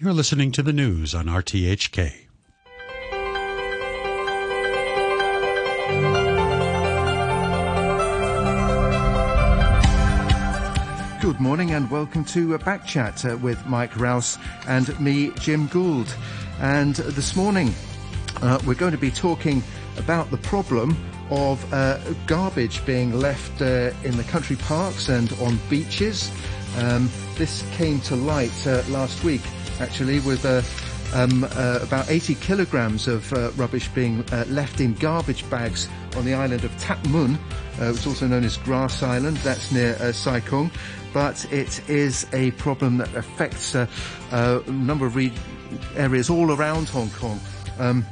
You're 0.00 0.12
listening 0.12 0.52
to 0.52 0.62
the 0.62 0.72
news 0.72 1.12
on 1.12 1.24
RTHK. 1.24 2.12
Good 11.20 11.40
morning 11.40 11.72
and 11.72 11.90
welcome 11.90 12.24
to 12.26 12.54
a 12.54 12.60
Backchat 12.60 13.28
uh, 13.28 13.38
with 13.38 13.66
Mike 13.66 13.98
Rowse 13.98 14.38
and 14.68 15.00
me, 15.00 15.32
Jim 15.40 15.66
Gould. 15.66 16.14
And 16.60 16.94
this 16.94 17.34
morning 17.34 17.74
uh, 18.40 18.60
we're 18.64 18.74
going 18.74 18.92
to 18.92 18.98
be 18.98 19.10
talking 19.10 19.64
about 19.96 20.30
the 20.30 20.38
problem 20.38 20.96
of 21.30 21.74
uh, 21.74 21.98
garbage 22.28 22.86
being 22.86 23.14
left 23.18 23.60
uh, 23.60 23.90
in 24.04 24.16
the 24.16 24.24
country 24.28 24.54
parks 24.54 25.08
and 25.08 25.32
on 25.40 25.58
beaches. 25.68 26.30
Um, 26.76 27.10
this 27.36 27.64
came 27.72 28.00
to 28.02 28.16
light 28.16 28.66
uh, 28.66 28.82
last 28.88 29.24
week, 29.24 29.42
actually, 29.80 30.20
with 30.20 30.44
uh, 30.44 30.62
um, 31.14 31.44
uh, 31.44 31.80
about 31.82 32.10
80 32.10 32.34
kilograms 32.36 33.08
of 33.08 33.32
uh, 33.32 33.50
rubbish 33.52 33.88
being 33.88 34.24
uh, 34.32 34.44
left 34.48 34.80
in 34.80 34.94
garbage 34.94 35.48
bags 35.50 35.88
on 36.16 36.24
the 36.24 36.34
island 36.34 36.64
of 36.64 36.76
Tap 36.78 37.04
Mun, 37.08 37.34
uh, 37.34 37.88
which 37.88 38.00
is 38.00 38.06
also 38.06 38.26
known 38.26 38.44
as 38.44 38.56
Grass 38.58 39.02
Island. 39.02 39.38
That's 39.38 39.72
near 39.72 39.96
uh, 40.00 40.12
Sai 40.12 40.40
Kung. 40.40 40.70
But 41.14 41.50
it 41.52 41.88
is 41.88 42.26
a 42.32 42.50
problem 42.52 42.98
that 42.98 43.14
affects 43.14 43.74
a 43.74 43.88
number 44.66 45.06
of 45.06 45.16
re- 45.16 45.32
areas 45.96 46.28
all 46.28 46.52
around 46.52 46.88
Hong 46.90 47.10
Kong. 47.10 47.40
Um, 47.78 48.04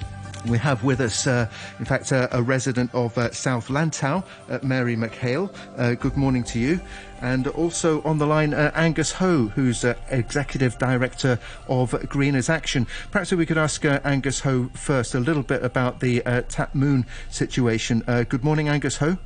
we 0.48 0.58
have 0.58 0.84
with 0.84 1.00
us, 1.00 1.26
uh, 1.26 1.48
in 1.78 1.84
fact, 1.84 2.12
uh, 2.12 2.28
a 2.32 2.42
resident 2.42 2.94
of 2.94 3.16
uh, 3.18 3.30
South 3.32 3.68
Lantau, 3.68 4.24
uh, 4.48 4.58
Mary 4.62 4.96
McHale. 4.96 5.54
Uh, 5.76 5.94
good 5.94 6.16
morning 6.16 6.44
to 6.44 6.58
you. 6.58 6.80
And 7.20 7.46
also 7.48 8.02
on 8.02 8.18
the 8.18 8.26
line, 8.26 8.52
uh, 8.54 8.70
Angus 8.74 9.12
Ho, 9.12 9.46
who's 9.54 9.84
uh, 9.84 9.94
Executive 10.10 10.78
Director 10.78 11.38
of 11.68 11.90
Greeners 12.08 12.48
Action. 12.48 12.86
Perhaps 13.10 13.32
we 13.32 13.46
could 13.46 13.58
ask 13.58 13.84
uh, 13.84 14.00
Angus 14.04 14.40
Ho 14.40 14.70
first 14.74 15.14
a 15.14 15.20
little 15.20 15.42
bit 15.42 15.64
about 15.64 16.00
the 16.00 16.24
uh, 16.26 16.42
Tap 16.42 16.74
Mun 16.74 17.06
situation. 17.30 18.02
Uh, 18.06 18.24
good 18.24 18.44
morning, 18.44 18.68
Angus 18.68 18.98
Ho. 18.98 19.18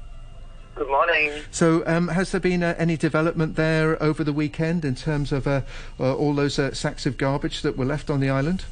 Good 0.77 0.89
morning. 0.89 1.33
So, 1.50 1.83
um, 1.86 2.08
has 2.08 2.30
there 2.30 2.41
been 2.41 2.62
uh, 2.62 2.75
any 2.78 2.97
development 2.97 3.56
there 3.56 4.02
over 4.02 4.25
the 4.25 4.33
weekend 4.33 4.84
in 4.84 4.95
terms 4.95 5.30
of 5.30 5.47
uh, 5.47 5.62
uh, 5.98 6.14
all 6.14 6.34
those 6.34 6.58
uh, 6.58 6.73
sacks 6.73 7.05
of 7.05 7.19
garbage 7.19 7.61
that 7.62 7.77
were 7.77 7.84
left 7.84 8.08
on 8.08 8.20
the 8.20 8.30
island? 8.30 8.64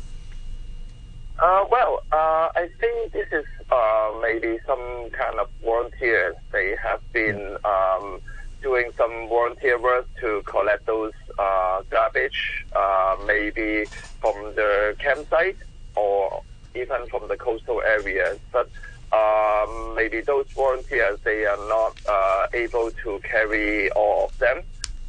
Uh, 1.38 1.64
well, 1.70 2.02
uh, 2.10 2.48
I 2.56 2.68
think 2.80 3.12
this 3.12 3.28
is 3.30 3.44
uh, 3.70 4.12
maybe 4.20 4.58
some 4.66 5.10
kind 5.10 5.38
of 5.38 5.48
volunteers. 5.62 6.34
They 6.50 6.74
have 6.82 7.00
been 7.12 7.56
um, 7.64 8.20
doing 8.60 8.90
some 8.96 9.28
volunteer 9.28 9.80
work 9.80 10.08
to 10.20 10.42
collect 10.46 10.86
those 10.86 11.12
uh, 11.38 11.82
garbage, 11.90 12.66
uh, 12.74 13.16
maybe 13.24 13.84
from 14.20 14.34
the 14.56 14.96
campsite 14.98 15.56
or 15.94 16.42
even 16.74 17.06
from 17.06 17.28
the 17.28 17.36
coastal 17.36 17.82
areas. 17.82 18.40
But 18.50 18.68
um, 19.12 19.94
maybe 19.94 20.20
those 20.20 20.46
volunteers 20.48 21.20
they 21.22 21.46
are 21.46 21.68
not 21.68 22.00
uh, 22.08 22.48
able 22.52 22.90
to 23.04 23.20
carry 23.20 23.92
all 23.92 24.24
of 24.24 24.38
them. 24.38 24.62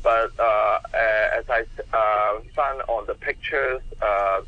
But 0.04 0.32
as 0.40 1.46
I 1.50 1.66
found 2.56 2.82
on 2.88 3.06
the 3.08 3.16
pictures, 3.16 3.82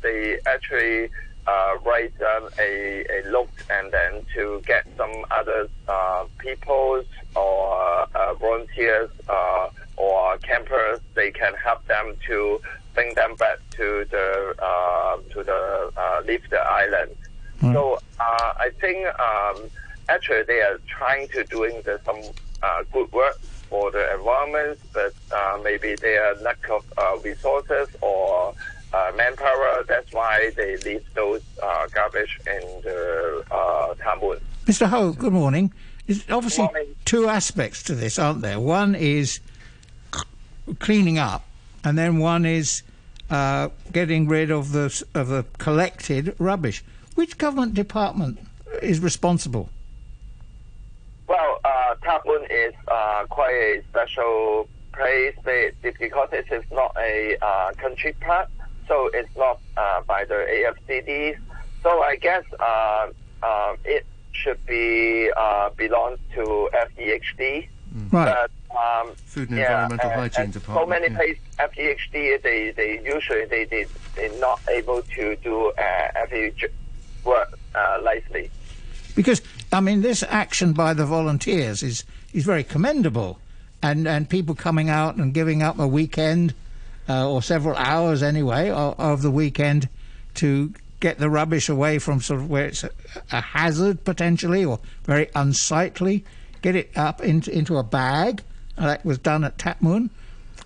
they 0.00 0.38
actually 0.46 1.10
uh, 1.46 1.74
write 1.84 2.16
down 2.18 2.48
a, 2.58 3.04
a 3.10 3.30
note 3.30 3.50
and 3.70 3.92
then 3.92 4.24
to 4.34 4.62
get 4.66 4.86
some 4.96 5.12
other 5.30 5.68
uh, 5.88 6.24
peoples 6.38 7.06
or 7.34 8.06
uh, 8.14 8.34
volunteers 8.34 9.10
uh, 9.28 9.68
or 9.96 10.38
campers, 10.38 11.00
they 11.14 11.30
can 11.30 11.54
help 11.54 11.84
them 11.86 12.16
to 12.26 12.60
bring 12.94 13.14
them 13.14 13.34
back 13.36 13.58
to 13.70 14.06
the 14.10 14.54
uh, 14.62 15.16
to 15.32 15.42
the 15.42 15.92
uh, 15.96 16.22
leave 16.26 16.48
the 16.50 16.60
island. 16.60 17.14
So 17.72 17.98
uh, 18.18 18.52
I 18.58 18.70
think 18.80 19.06
um, 19.20 19.70
actually 20.08 20.42
they 20.42 20.60
are 20.62 20.80
trying 20.86 21.28
to 21.28 21.44
doing 21.44 21.80
the, 21.82 22.00
some 22.04 22.20
uh, 22.62 22.82
good 22.92 23.10
work 23.12 23.38
for 23.70 23.90
the 23.92 24.14
environment, 24.14 24.80
but 24.92 25.14
uh, 25.30 25.60
maybe 25.62 25.94
they 25.94 26.16
are 26.16 26.34
lack 26.36 26.68
of 26.68 26.84
uh, 26.98 27.16
resources 27.22 27.88
or 28.00 28.52
manpower. 29.16 29.84
That's 29.88 30.12
why 30.12 30.50
they 30.56 30.76
leave 30.78 31.04
those 31.14 31.42
uh, 31.62 31.86
garbage 31.88 32.38
in 32.46 32.80
the 32.82 33.44
uh, 33.50 33.94
Tap 33.94 34.20
Mun. 34.22 34.38
Mr. 34.66 34.86
Ho, 34.86 35.12
good 35.12 35.32
morning. 35.32 35.72
There's 36.06 36.24
obviously 36.30 36.64
morning. 36.64 36.94
two 37.04 37.28
aspects 37.28 37.82
to 37.84 37.94
this, 37.94 38.18
aren't 38.18 38.42
there? 38.42 38.60
One 38.60 38.94
is 38.94 39.40
cleaning 40.78 41.18
up, 41.18 41.44
and 41.84 41.96
then 41.96 42.18
one 42.18 42.44
is 42.44 42.82
uh, 43.30 43.68
getting 43.92 44.28
rid 44.28 44.50
of 44.50 44.72
the 44.72 45.04
of 45.14 45.28
the 45.28 45.44
collected 45.58 46.34
rubbish. 46.38 46.84
Which 47.14 47.38
government 47.38 47.74
department 47.74 48.38
is 48.82 49.00
responsible? 49.00 49.70
Well, 51.28 51.60
uh, 51.64 51.94
Tap 52.02 52.22
Mun 52.26 52.44
is 52.50 52.74
uh, 52.88 53.24
quite 53.30 53.52
a 53.54 53.82
special 53.88 54.68
place 54.92 55.34
because 55.44 56.28
it 56.32 56.46
is 56.50 56.64
not 56.70 56.94
a 56.98 57.36
uh, 57.40 57.72
country 57.78 58.14
park, 58.20 58.48
so 58.88 59.10
it's 59.12 59.34
not 59.36 59.60
uh, 59.76 60.02
by 60.02 60.24
the 60.24 60.34
AFCD. 60.34 61.38
So 61.82 62.02
I 62.02 62.16
guess 62.16 62.44
uh, 62.58 63.08
uh, 63.42 63.76
it 63.84 64.06
should 64.32 64.64
be 64.66 65.30
uh, 65.36 65.70
belong 65.70 66.16
to 66.34 66.70
FEHD. 66.72 67.68
Right. 68.10 68.48
But, 68.70 68.76
um, 68.76 69.14
Food 69.26 69.50
and 69.50 69.58
yeah, 69.58 69.84
Environmental 69.84 70.10
and- 70.10 70.20
Hygiene 70.20 70.44
and 70.44 70.52
Department. 70.52 70.82
So 70.82 70.88
many 70.88 71.12
yeah. 71.12 71.18
places, 71.18 71.42
FEHD, 71.58 72.42
they, 72.42 72.70
they 72.70 73.00
usually 73.04 73.44
they, 73.44 73.64
they, 73.64 73.86
they're 74.14 74.40
not 74.40 74.60
able 74.68 75.02
to 75.02 75.36
do 75.36 75.66
uh, 75.72 76.26
FEH 76.26 76.68
work 77.24 77.58
uh, 77.74 77.98
lightly. 78.02 78.50
Because 79.14 79.42
I 79.72 79.80
mean, 79.80 80.00
this 80.00 80.22
action 80.22 80.72
by 80.72 80.94
the 80.94 81.04
volunteers 81.04 81.82
is 81.82 82.04
is 82.32 82.44
very 82.44 82.64
commendable, 82.64 83.38
and 83.82 84.08
and 84.08 84.28
people 84.28 84.54
coming 84.54 84.88
out 84.88 85.16
and 85.16 85.34
giving 85.34 85.62
up 85.62 85.78
a 85.78 85.86
weekend 85.86 86.54
uh, 87.08 87.30
or 87.30 87.42
several 87.42 87.76
hours 87.76 88.22
anyway 88.22 88.70
of, 88.70 88.98
of 88.98 89.22
the 89.22 89.30
weekend 89.30 89.88
to 90.34 90.72
get 91.00 91.18
the 91.18 91.28
rubbish 91.28 91.68
away 91.68 91.98
from 91.98 92.20
sort 92.20 92.40
of 92.40 92.48
where 92.48 92.66
it's 92.66 92.84
a, 92.84 92.90
a 93.32 93.40
hazard 93.40 94.04
potentially 94.04 94.64
or 94.64 94.78
very 95.04 95.28
unsightly, 95.34 96.24
get 96.62 96.76
it 96.76 96.96
up 96.96 97.20
into 97.20 97.50
into 97.50 97.76
a 97.76 97.82
bag. 97.82 98.42
That 98.76 99.04
was 99.04 99.18
done 99.18 99.44
at 99.44 99.58
Tap 99.58 99.82
Mun. 99.82 100.10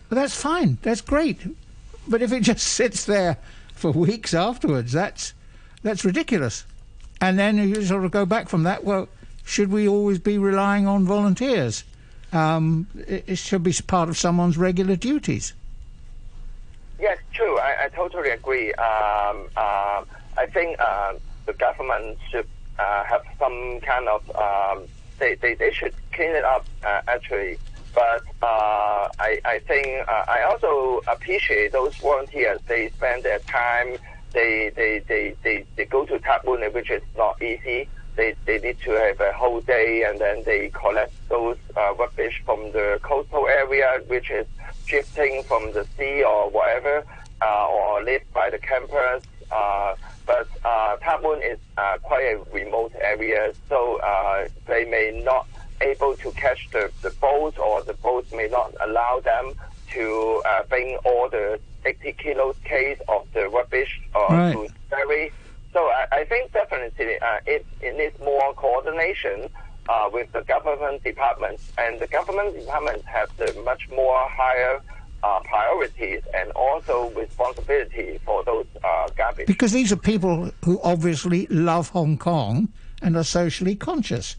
But 0.09 0.17
that's 0.17 0.41
fine. 0.41 0.79
That's 0.83 1.01
great. 1.01 1.41
But 2.07 2.23
if 2.23 2.33
it 2.33 2.41
just 2.51 2.67
sits 2.67 3.05
there 3.05 3.39
for 3.75 3.91
weeks 3.91 4.35
afterwards, 4.35 4.93
that's 4.93 5.33
that's 5.83 6.05
ridiculous. 6.05 6.65
And 7.21 7.39
then 7.39 7.57
you 7.57 7.83
sort 7.85 8.05
of 8.05 8.11
go 8.11 8.27
back 8.27 8.49
from 8.49 8.65
that. 8.65 8.85
Well, 8.85 9.09
should 9.45 9.71
we 9.71 9.89
always 9.89 10.19
be 10.19 10.37
relying 10.39 10.87
on 10.87 11.05
volunteers? 11.05 11.85
Um, 12.33 12.89
it, 12.95 13.25
it 13.27 13.39
should 13.39 13.63
be 13.63 13.73
part 13.87 14.09
of 14.09 14.19
someone's 14.19 14.59
regular 14.59 14.97
duties. 14.97 15.55
Yes, 16.99 17.19
true. 17.33 17.59
I, 17.59 17.85
I 17.85 17.89
totally 17.89 18.31
agree. 18.31 18.73
Um, 18.75 19.49
uh, 19.57 20.03
I 20.39 20.47
think 20.53 20.79
uh, 20.81 21.15
the 21.45 21.53
government 21.53 22.19
should 22.31 22.47
uh, 22.79 23.05
have 23.05 23.23
some 23.39 23.81
kind 23.81 24.09
of 24.09 24.37
um, 24.37 24.87
they, 25.19 25.35
they, 25.35 25.55
they 25.55 25.73
should 25.73 25.95
clean 26.13 26.31
it 26.31 26.45
up 26.45 26.65
uh, 26.85 27.03
actually. 27.09 27.59
But 27.95 28.23
uh, 28.43 29.09
I, 29.19 29.41
I 29.45 29.59
think 29.67 30.07
uh, 30.09 30.25
I 30.29 30.43
also 30.43 31.01
appreciate 31.09 31.73
those 31.73 31.95
volunteers. 31.97 32.61
They 32.67 32.91
spend 32.91 33.23
their 33.23 33.39
time. 33.41 33.97
They 34.33 34.71
they, 34.75 35.01
they, 35.01 35.35
they, 35.43 35.65
they 35.77 35.85
go 35.87 36.05
to 36.07 36.19
Tap 36.19 36.45
Mun, 36.45 36.61
which 36.73 36.91
is 36.91 37.03
not 37.17 37.41
easy. 37.43 37.89
They, 38.17 38.35
they 38.47 38.59
need 38.59 38.79
to 38.81 38.93
have 38.93 39.21
a 39.21 39.33
whole 39.33 39.61
day 39.61 40.03
and 40.05 40.19
then 40.19 40.43
they 40.45 40.71
collect 40.71 41.13
those 41.29 41.59
rubbish 41.77 42.43
from 42.47 42.73
the 42.73 42.99
coastal 43.03 43.47
area, 43.47 44.01
which 44.07 44.31
is 44.31 44.47
drifting 44.87 45.43
from 45.45 45.73
the 45.73 45.87
sea 45.97 46.23
or 46.23 46.49
whatever, 46.51 47.05
uh, 47.43 47.67
or 47.69 48.03
left 48.03 48.33
by 48.33 48.49
the 48.51 48.59
campers. 48.59 49.23
Uh, 49.51 49.95
but 50.27 50.49
uh, 50.65 50.97
Tap 50.97 51.23
Mun 51.23 51.41
is 51.43 51.59
uh, 51.79 51.99
quite 52.03 52.25
a 52.25 52.39
remote 52.53 52.93
area, 53.01 53.53
so 53.69 54.01
uh, 54.01 54.49
they 54.67 54.85
may 54.85 55.21
not 55.25 55.47
able 55.81 56.17
to 56.17 56.31
catch 56.33 56.69
the, 56.73 56.91
the 57.03 57.11
boats 57.21 57.59
or 57.59 57.83
the 57.83 57.93
boats 57.95 58.33
may 58.33 58.49
not 58.49 58.75
allow 58.81 59.21
them 59.21 59.53
to 59.93 60.43
uh, 60.47 60.63
bring 60.69 60.97
all 61.05 61.29
the 61.29 61.61
80 61.85 62.13
kilos 62.15 62.57
case 62.65 62.99
of 63.09 63.27
the 63.35 63.49
rubbish 63.49 64.01
uh, 64.15 64.19
Right. 64.31 64.53
to 64.53 64.69
ferry. 64.91 65.31
So 65.73 65.81
I, 65.85 66.07
I 66.21 66.25
think 66.25 66.53
definitely 66.53 67.19
uh, 67.21 67.39
it, 67.47 67.65
it 67.83 67.97
needs 67.97 68.19
more 68.19 68.53
coordination 68.55 69.49
uh, 69.89 70.09
with 70.13 70.31
the 70.33 70.43
government 70.43 71.03
departments, 71.05 71.73
and 71.79 72.01
the 72.01 72.07
government 72.07 72.55
departments 72.59 73.05
have 73.07 73.31
the 73.37 73.53
much 73.65 73.89
more 73.91 74.29
higher 74.29 74.81
uh, 75.23 75.41
priorities 75.41 76.23
and 76.35 76.51
also 76.53 77.11
responsibility 77.11 78.19
for 78.25 78.45
those 78.45 78.67
uh, 78.85 79.09
garbage. 79.17 79.47
Because 79.47 79.73
these 79.73 79.93
are 79.93 79.97
people 79.97 80.51
who 80.65 80.81
obviously 80.83 81.47
love 81.49 81.91
Hong 81.91 82.19
Kong 82.19 82.69
and 83.03 83.17
are 83.17 83.25
socially 83.25 83.75
conscious. 83.75 84.37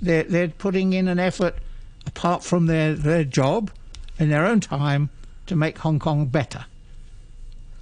They're, 0.00 0.24
they're 0.24 0.48
putting 0.48 0.92
in 0.92 1.08
an 1.08 1.18
effort, 1.18 1.56
apart 2.06 2.44
from 2.44 2.66
their, 2.66 2.94
their 2.94 3.24
job, 3.24 3.70
in 4.18 4.30
their 4.30 4.46
own 4.46 4.60
time, 4.60 5.10
to 5.46 5.56
make 5.56 5.78
Hong 5.78 5.98
Kong 5.98 6.26
better. 6.26 6.66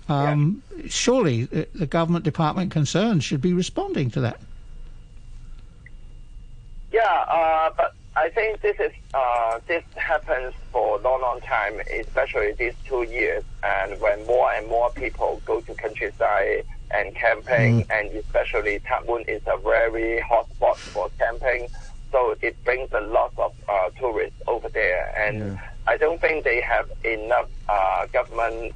Um, 0.09 0.63
Surely 0.89 1.45
the, 1.45 1.67
the 1.75 1.87
government 1.87 2.25
department 2.25 2.71
concerned 2.71 3.25
should 3.25 3.41
be 3.41 3.53
responding 3.53 4.11
to 4.11 4.21
that. 4.21 4.41
Yeah, 6.97 7.25
uh, 7.29 7.71
but 7.77 7.91
I 8.25 8.31
think 8.31 8.63
this 8.63 8.79
is 8.81 8.93
uh, 9.13 9.61
this 9.71 9.85
happens 9.97 10.55
for 10.73 10.99
a 10.99 11.03
long, 11.07 11.21
long 11.21 11.41
time, 11.43 11.75
especially 12.03 12.53
these 12.63 12.73
two 12.89 13.03
years, 13.03 13.45
and 13.63 14.01
when 14.01 14.19
more 14.27 14.51
and 14.57 14.67
more 14.77 14.89
people 15.05 15.31
go 15.45 15.61
to 15.67 15.75
countryside 15.75 16.65
and 16.97 17.07
camping, 17.15 17.73
Mm. 17.85 17.91
and 17.97 18.07
especially 18.23 18.75
Tap 18.89 19.03
Mun 19.09 19.23
is 19.37 19.43
a 19.47 19.59
very 19.73 20.21
hot 20.21 20.47
spot 20.55 20.79
for 20.79 21.11
camping, 21.19 21.63
so 22.13 22.19
it 22.41 22.55
brings 22.65 22.91
a 22.93 23.03
lot 23.17 23.33
of 23.47 23.53
uh, 23.69 23.91
tourists 24.01 24.41
over 24.47 24.69
there, 24.81 25.03
and 25.25 25.59
I 25.93 25.95
don't 26.03 26.21
think 26.25 26.45
they 26.51 26.61
have 26.75 26.89
enough 27.05 27.51
uh, 27.69 28.07
government 28.19 28.73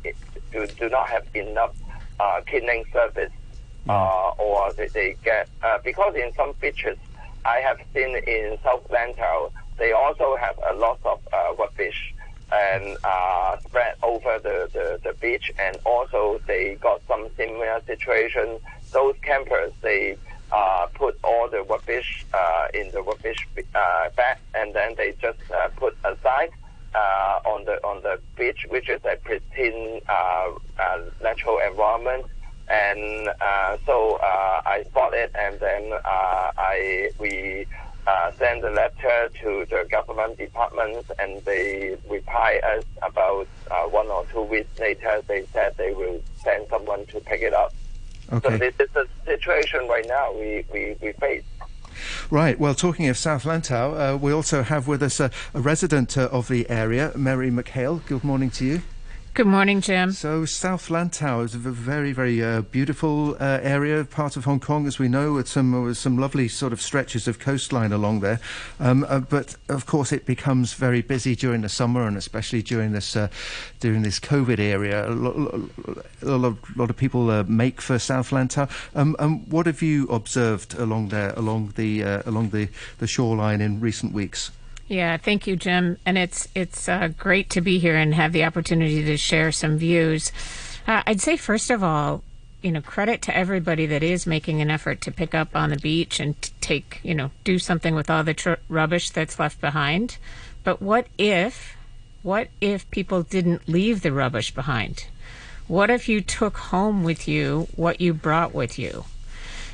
do, 0.53 0.67
do 0.67 0.87
not 0.97 1.07
have 1.09 1.25
enough 1.35 1.75
uh, 2.25 2.41
cleaning 2.49 2.85
service, 2.93 3.33
uh, 3.89 4.31
or 4.47 4.73
they, 4.77 4.89
they 4.89 5.09
get 5.25 5.49
uh, 5.63 5.79
because 5.83 6.15
in 6.17 6.31
some 6.35 6.53
beaches 6.61 6.99
I 7.45 7.59
have 7.61 7.79
seen 7.95 8.17
in 8.27 8.59
South 8.63 8.87
Lantau, 8.89 9.51
they 9.79 9.93
also 9.93 10.37
have 10.37 10.59
a 10.71 10.75
lot 10.75 10.99
of 11.05 11.21
uh, 11.33 11.55
rubbish 11.59 12.15
and 12.53 12.97
uh, 13.05 13.57
spread 13.61 13.95
over 14.03 14.39
the, 14.43 14.69
the, 14.73 15.01
the 15.05 15.15
beach, 15.21 15.51
and 15.59 15.79
also 15.87 16.41
they 16.47 16.75
got 16.81 17.01
some 17.07 17.29
similar 17.37 17.81
situation. 17.87 18.59
Those 18.93 19.15
campers, 19.23 19.73
they 19.83 20.17
uh, 20.53 20.87
put 20.95 21.19
all 21.23 21.49
the 21.49 21.63
rubbish 21.63 22.27
uh, 22.35 22.67
in 22.75 22.91
the 22.91 23.03
rubbish 23.03 23.47
uh, 23.75 24.11
bag, 24.17 24.39
and 24.55 24.75
then 24.75 24.95
they 24.97 25.15
just 25.23 25.39
uh, 25.51 25.69
put 25.77 25.97
aside 26.05 26.51
uh, 26.95 27.41
on 27.47 27.65
the 27.65 27.77
on 27.87 28.03
the 28.03 28.19
beach, 28.37 28.67
which 28.69 28.89
is 28.89 29.01
a 29.05 29.17
pristine 29.17 30.01
natural 31.23 31.59
environment 31.59 32.27
and 32.71 33.29
uh, 33.41 33.77
so 33.85 34.17
uh, 34.23 34.63
I 34.65 34.85
bought 34.95 35.15
it, 35.15 35.33
and 35.35 35.59
then 35.59 35.93
uh, 35.93 36.51
I 36.57 37.11
we 37.19 37.67
uh, 38.07 38.33
sent 38.33 38.65
a 38.65 38.71
letter 38.71 39.31
to 39.43 39.67
the 39.69 39.87
government 39.91 40.39
departments, 40.39 41.11
and 41.19 41.45
they 41.45 41.97
reply 42.09 42.61
us 42.77 42.85
about 43.03 43.49
uh, 43.71 43.83
one 43.85 44.07
or 44.09 44.25
two 44.33 44.43
weeks 44.43 44.79
later. 44.79 45.23
They 45.27 45.45
said 45.53 45.75
they 45.77 45.93
will 45.93 46.21
send 46.43 46.69
someone 46.69 47.07
to 47.07 47.21
pick 47.21 47.43
it 47.43 47.55
up. 47.55 47.75
Okay. 48.33 48.49
So 48.49 48.59
this 48.59 48.75
is 48.79 48.89
the 48.95 49.09
situation 49.27 49.89
right 49.89 50.07
now 50.07 50.33
we, 50.33 50.65
we, 50.73 50.97
we 51.03 51.13
face. 51.15 51.43
Right. 52.31 52.59
Well, 52.59 52.75
talking 52.75 53.09
of 53.09 53.19
South 53.19 53.45
Lantau, 53.45 54.15
uh, 54.15 54.17
we 54.17 54.33
also 54.33 54.63
have 54.63 54.87
with 54.87 55.03
us 55.03 55.19
a, 55.19 55.31
a 55.53 55.61
resident 55.61 56.17
uh, 56.17 56.29
of 56.31 56.49
the 56.49 56.69
area, 56.71 57.13
Mary 57.17 57.51
McHale. 57.51 58.05
Good 58.07 58.23
morning 58.23 58.51
to 58.51 58.65
you. 58.65 58.83
Good 59.33 59.47
morning, 59.47 59.81
Jim. 59.81 60.11
So, 60.11 60.45
South 60.45 60.89
Lantau 60.89 61.45
is 61.45 61.55
a 61.55 61.59
very, 61.59 62.13
very 62.13 62.43
uh, 62.43 62.63
beautiful 62.63 63.37
uh, 63.39 63.61
area, 63.63 64.05
part 64.05 64.37
of 64.37 64.45
Hong 64.45 64.59
Kong, 64.59 64.89
as 64.89 64.99
we 64.99 65.07
know, 65.07 65.35
with 65.35 65.47
some 65.47 65.85
with 65.85 65.99
some 65.99 66.19
lovely 66.19 66.49
sort 66.49 66.73
of 66.73 66.83
stretches 66.83 67.29
of 67.29 67.39
coastline 67.39 67.93
along 67.93 68.21
there. 68.21 68.41
Um, 68.81 69.07
uh, 69.09 69.21
but 69.21 69.55
of 69.69 69.87
course, 69.87 70.11
it 70.11 70.27
becomes 70.27 70.75
very 70.75 71.01
busy 71.01 71.37
during 71.37 71.61
the 71.61 71.69
summer, 71.69 72.09
and 72.09 72.17
especially 72.17 72.61
during 72.61 72.91
this 72.91 73.15
uh, 73.15 73.29
during 73.79 74.03
this 74.03 74.19
COVID 74.19 74.59
area. 74.59 75.09
A 75.09 75.15
lot, 75.15 75.55
a 76.23 76.37
lot, 76.37 76.57
lot 76.77 76.91
of 76.91 76.97
people 76.97 77.31
uh, 77.31 77.45
make 77.45 77.81
for 77.81 78.01
South 78.01 78.31
Lantau. 78.31 78.69
Um, 78.97 79.15
um, 79.21 79.49
what 79.49 79.67
have 79.67 79.81
you 79.81 80.09
observed 80.09 80.75
along 80.75 81.11
there, 81.11 81.33
along 81.37 81.75
the 81.77 82.03
uh, 82.03 82.23
along 82.27 82.51
the, 82.51 82.69
the 82.99 83.07
shoreline 83.07 83.61
in 83.61 83.79
recent 83.79 84.13
weeks? 84.13 84.51
Yeah, 84.91 85.19
thank 85.19 85.47
you, 85.47 85.55
Jim. 85.55 85.99
And 86.05 86.19
it's 86.19 86.49
it's 86.53 86.89
uh, 86.89 87.11
great 87.17 87.49
to 87.51 87.61
be 87.61 87.79
here 87.79 87.95
and 87.95 88.13
have 88.13 88.33
the 88.33 88.43
opportunity 88.43 89.05
to 89.05 89.17
share 89.17 89.53
some 89.53 89.79
views. 89.79 90.33
Uh, 90.85 91.05
I'd 91.07 91.21
say 91.21 91.37
first 91.37 91.71
of 91.71 91.85
all, 91.85 92.25
you 92.61 92.73
know, 92.73 92.81
credit 92.81 93.23
to 93.23 93.37
everybody 93.37 93.87
that 93.87 94.03
is 94.03 94.27
making 94.27 94.61
an 94.61 94.69
effort 94.69 95.01
to 95.03 95.13
pick 95.13 95.33
up 95.33 95.55
on 95.55 95.71
the 95.71 95.77
beach 95.77 96.19
and 96.19 96.35
take, 96.61 96.99
you 97.05 97.15
know, 97.15 97.31
do 97.45 97.57
something 97.61 97.95
with 97.95 98.11
all 98.11 98.25
the 98.25 98.35
tr- 98.35 98.55
rubbish 98.69 99.11
that's 99.11 99.39
left 99.39 99.61
behind. 99.61 100.19
But 100.65 100.83
what 100.83 101.07
if, 101.17 101.77
what 102.25 102.49
if 102.61 102.91
people 102.91 103.23
didn't 103.23 103.69
leave 103.69 104.03
the 104.03 104.13
rubbish 104.13 104.53
behind? 104.53 105.07
What 105.69 105.89
if 105.89 106.09
you 106.09 106.21
took 106.21 106.57
home 106.57 107.05
with 107.05 107.29
you 107.29 107.69
what 107.77 108.01
you 108.01 108.13
brought 108.13 108.53
with 108.53 108.77
you? 108.77 109.05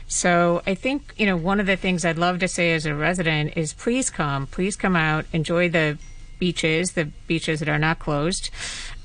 So 0.09 0.63
I 0.67 0.75
think, 0.75 1.15
you 1.17 1.27
know, 1.27 1.37
one 1.37 1.61
of 1.61 1.67
the 1.67 1.77
things 1.77 2.05
I'd 2.05 2.19
love 2.19 2.39
to 2.41 2.49
say 2.49 2.73
as 2.73 2.87
a 2.87 2.95
resident 2.95 3.57
is 3.57 3.73
please 3.73 4.11
come, 4.11 4.47
please 4.47 4.77
come 4.77 4.95
out, 4.95 5.27
enjoy 5.33 5.69
the 5.69 5.99
beaches, 6.39 6.93
the 6.93 7.07
beaches 7.27 7.61
that 7.61 7.69
are 7.69 7.79
not 7.79 7.99
closed. 7.99 8.51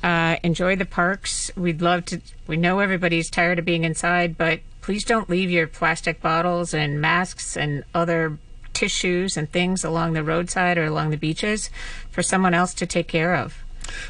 Uh, 0.03 0.37
enjoy 0.43 0.75
the 0.75 0.85
parks. 0.85 1.51
We'd 1.55 1.81
love 1.81 2.05
to, 2.05 2.21
we 2.47 2.57
know 2.57 2.79
everybody's 2.79 3.29
tired 3.29 3.59
of 3.59 3.65
being 3.65 3.83
inside, 3.83 4.37
but 4.37 4.59
please 4.81 5.03
don't 5.03 5.29
leave 5.29 5.49
your 5.49 5.67
plastic 5.67 6.21
bottles 6.21 6.73
and 6.73 6.99
masks 6.99 7.55
and 7.55 7.83
other 7.93 8.37
tissues 8.73 9.37
and 9.37 9.51
things 9.51 9.83
along 9.83 10.13
the 10.13 10.23
roadside 10.23 10.77
or 10.77 10.85
along 10.85 11.09
the 11.09 11.17
beaches 11.17 11.69
for 12.09 12.23
someone 12.23 12.53
else 12.53 12.73
to 12.75 12.85
take 12.85 13.07
care 13.07 13.35
of. 13.35 13.63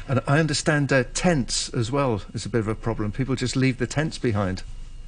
And 0.06 0.20
I 0.26 0.38
understand 0.38 0.92
uh, 0.92 1.04
tents 1.14 1.68
as 1.70 1.90
well 1.90 2.22
is 2.32 2.46
a 2.46 2.48
bit 2.48 2.60
of 2.60 2.68
a 2.68 2.74
problem. 2.74 3.12
People 3.12 3.34
just 3.34 3.56
leave 3.56 3.78
the 3.78 3.86
tents 3.86 4.18
behind. 4.18 4.62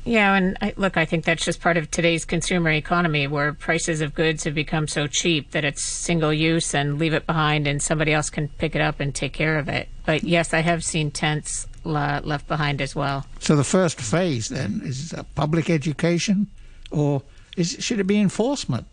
Yeah, 0.05 0.35
and 0.35 0.57
I, 0.61 0.75
look, 0.77 0.97
I 0.97 1.07
think 1.07 1.25
that's 1.25 1.45
just 1.45 1.61
part 1.61 1.77
of 1.77 1.91
today's 1.91 2.25
consumer 2.25 2.71
economy 2.71 3.27
where 3.27 3.55
prices 3.55 4.01
of 4.01 4.15
goods 4.15 4.45
have 4.45 4.55
become 4.55 4.87
so 4.87 5.07
cheap 5.07 5.53
that 5.53 5.65
it's 5.65 5.83
single 5.83 6.33
use 6.33 6.75
and 6.75 6.99
leave 6.99 7.15
it 7.15 7.27
behind 7.27 7.67
and 7.67 7.83
somebody 7.83 8.13
else 8.13 8.29
can 8.29 8.49
pick 8.49 8.75
it 8.75 8.83
up 8.83 9.01
and 9.01 9.15
take 9.15 9.33
care 9.33 9.59
of 9.59 9.69
it. 9.69 9.89
But 10.05 10.23
yes, 10.23 10.53
I 10.53 10.61
have 10.61 10.85
seen 10.85 11.11
tents 11.11 11.67
left 11.85 12.49
behind 12.49 12.83
as 12.83 12.95
well. 12.95 13.27
So 13.41 13.57
the 13.57 13.65
first 13.65 14.01
phase 14.01 14.49
then 14.49 14.83
is 14.85 15.15
public 15.35 15.71
education, 15.71 16.49
or 16.91 17.23
is 17.57 17.77
should 17.81 18.01
it 18.01 18.07
be 18.07 18.19
enforcement? 18.19 18.87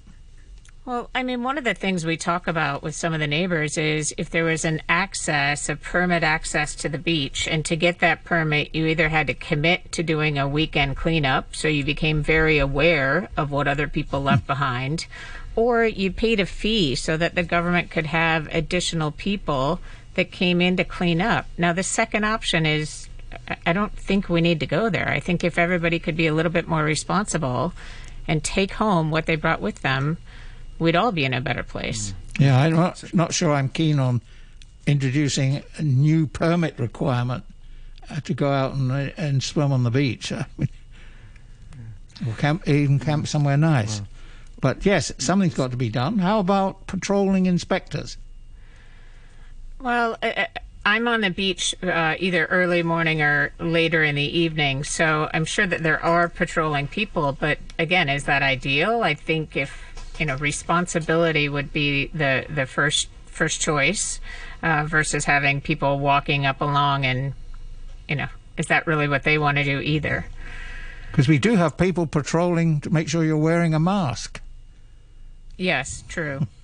Well, 0.83 1.11
I 1.13 1.21
mean, 1.21 1.43
one 1.43 1.59
of 1.59 1.63
the 1.63 1.75
things 1.75 2.07
we 2.07 2.17
talk 2.17 2.47
about 2.47 2.81
with 2.81 2.95
some 2.95 3.13
of 3.13 3.19
the 3.19 3.27
neighbors 3.27 3.77
is 3.77 4.15
if 4.17 4.31
there 4.31 4.45
was 4.45 4.65
an 4.65 4.81
access, 4.89 5.69
a 5.69 5.75
permit 5.75 6.23
access 6.23 6.73
to 6.75 6.89
the 6.89 6.97
beach, 6.97 7.47
and 7.47 7.63
to 7.65 7.75
get 7.75 7.99
that 7.99 8.23
permit, 8.23 8.73
you 8.73 8.87
either 8.87 9.09
had 9.09 9.27
to 9.27 9.35
commit 9.35 9.91
to 9.91 10.01
doing 10.01 10.39
a 10.39 10.47
weekend 10.47 10.97
cleanup, 10.97 11.55
so 11.55 11.67
you 11.67 11.83
became 11.83 12.23
very 12.23 12.57
aware 12.57 13.29
of 13.37 13.51
what 13.51 13.67
other 13.67 13.87
people 13.87 14.23
left 14.23 14.47
behind, 14.55 15.05
or 15.55 15.85
you 15.85 16.11
paid 16.11 16.39
a 16.39 16.47
fee 16.47 16.95
so 16.95 17.15
that 17.15 17.35
the 17.35 17.43
government 17.43 17.91
could 17.91 18.07
have 18.07 18.47
additional 18.51 19.11
people 19.11 19.79
that 20.15 20.31
came 20.31 20.61
in 20.61 20.77
to 20.77 20.83
clean 20.83 21.21
up. 21.21 21.45
Now, 21.59 21.73
the 21.73 21.83
second 21.83 22.23
option 22.23 22.65
is 22.65 23.07
I- 23.67 23.73
don't 23.73 23.95
think 23.95 24.29
we 24.29 24.41
need 24.41 24.59
to 24.61 24.65
go 24.65 24.89
there. 24.89 25.09
I 25.09 25.19
think 25.19 25.43
if 25.43 25.59
everybody 25.59 25.99
could 25.99 26.17
be 26.17 26.25
a 26.25 26.33
little 26.33 26.51
bit 26.51 26.67
more 26.67 26.83
responsible 26.83 27.73
and 28.27 28.43
take 28.43 28.73
home 28.73 29.11
what 29.11 29.27
they 29.27 29.35
brought 29.35 29.61
with 29.61 29.83
them, 29.83 30.17
we'd 30.81 30.95
all 30.95 31.11
be 31.11 31.23
in 31.23 31.33
a 31.33 31.39
better 31.39 31.61
place. 31.63 32.13
Yeah, 32.39 32.59
I'm 32.59 32.73
not, 32.73 33.13
not 33.13 33.33
sure 33.33 33.53
I'm 33.53 33.69
keen 33.69 33.99
on 33.99 34.19
introducing 34.87 35.61
a 35.77 35.83
new 35.83 36.25
permit 36.25 36.79
requirement 36.79 37.43
uh, 38.09 38.19
to 38.21 38.33
go 38.33 38.51
out 38.51 38.73
and, 38.73 38.91
uh, 38.91 39.11
and 39.15 39.43
swim 39.43 39.71
on 39.71 39.83
the 39.83 39.91
beach. 39.91 40.31
I 40.31 40.45
mean, 40.57 40.69
or 42.27 42.33
camp, 42.33 42.67
even 42.67 42.97
camp 42.97 43.27
somewhere 43.27 43.57
nice. 43.57 44.01
But 44.59 44.83
yes, 44.85 45.11
something's 45.19 45.53
got 45.53 45.69
to 45.71 45.77
be 45.77 45.89
done. 45.89 46.17
How 46.17 46.39
about 46.39 46.87
patrolling 46.87 47.45
inspectors? 47.45 48.17
Well, 49.79 50.17
I- 50.21 50.47
I- 50.55 50.59
I'm 50.83 51.07
on 51.07 51.21
the 51.21 51.29
beach 51.29 51.75
uh, 51.83 52.15
either 52.17 52.45
early 52.45 52.81
morning 52.81 53.21
or 53.21 53.53
later 53.59 54.03
in 54.03 54.15
the 54.15 54.39
evening, 54.39 54.83
so 54.83 55.29
I'm 55.31 55.45
sure 55.45 55.67
that 55.67 55.83
there 55.83 56.03
are 56.03 56.27
patrolling 56.27 56.87
people. 56.87 57.37
But 57.39 57.59
again, 57.77 58.09
is 58.09 58.23
that 58.23 58.41
ideal? 58.41 59.03
I 59.03 59.13
think 59.13 59.55
if 59.55 59.79
you 60.21 60.27
know 60.27 60.35
responsibility 60.35 61.49
would 61.49 61.73
be 61.73 62.05
the 62.13 62.45
the 62.47 62.67
first 62.67 63.09
first 63.25 63.59
choice 63.59 64.21
uh, 64.61 64.85
versus 64.87 65.25
having 65.25 65.59
people 65.59 65.97
walking 65.97 66.45
up 66.45 66.61
along 66.61 67.05
and 67.07 67.33
you 68.07 68.15
know 68.15 68.27
is 68.55 68.67
that 68.67 68.85
really 68.85 69.07
what 69.07 69.23
they 69.23 69.39
want 69.39 69.57
to 69.57 69.63
do 69.63 69.79
either? 69.79 70.27
Because 71.09 71.27
we 71.27 71.39
do 71.39 71.55
have 71.55 71.75
people 71.75 72.05
patrolling 72.05 72.79
to 72.81 72.91
make 72.91 73.09
sure 73.09 73.23
you're 73.23 73.35
wearing 73.35 73.73
a 73.73 73.79
mask. 73.79 74.39
Yes, 75.57 76.03
true. 76.07 76.47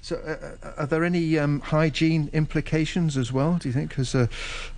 So, 0.00 0.14
uh, 0.14 0.66
uh, 0.66 0.72
are 0.76 0.86
there 0.86 1.02
any 1.02 1.36
um, 1.36 1.58
hygiene 1.58 2.30
implications 2.32 3.16
as 3.16 3.32
well? 3.32 3.58
Do 3.60 3.68
you 3.68 3.72
think? 3.72 3.88
Because 3.88 4.14
uh, 4.14 4.28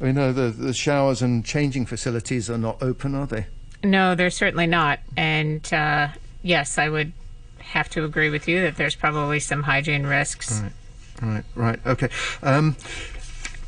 we 0.01 0.13
know 0.13 0.33
the, 0.33 0.49
the 0.49 0.73
showers 0.73 1.21
and 1.21 1.45
changing 1.45 1.85
facilities 1.85 2.49
are 2.49 2.57
not 2.57 2.83
open, 2.83 3.15
are 3.15 3.27
they? 3.27 3.49
No, 3.85 4.15
they're 4.15 4.31
certainly 4.31 4.67
not. 4.67 5.01
And 5.15 5.71
uh, 5.75 6.09
yes, 6.43 6.79
I 6.79 6.89
would 6.89 7.13
have 7.63 7.89
to 7.91 8.05
agree 8.05 8.31
with 8.31 8.49
you 8.49 8.61
that 8.63 8.77
there's 8.77 8.95
probably 8.95 9.41
some 9.41 9.63
hygiene 9.63 10.07
risks. 10.07 10.61
Right, 10.61 10.73
right, 11.23 11.45
right. 11.55 11.87
okay. 11.87 12.09
Um, 12.43 12.77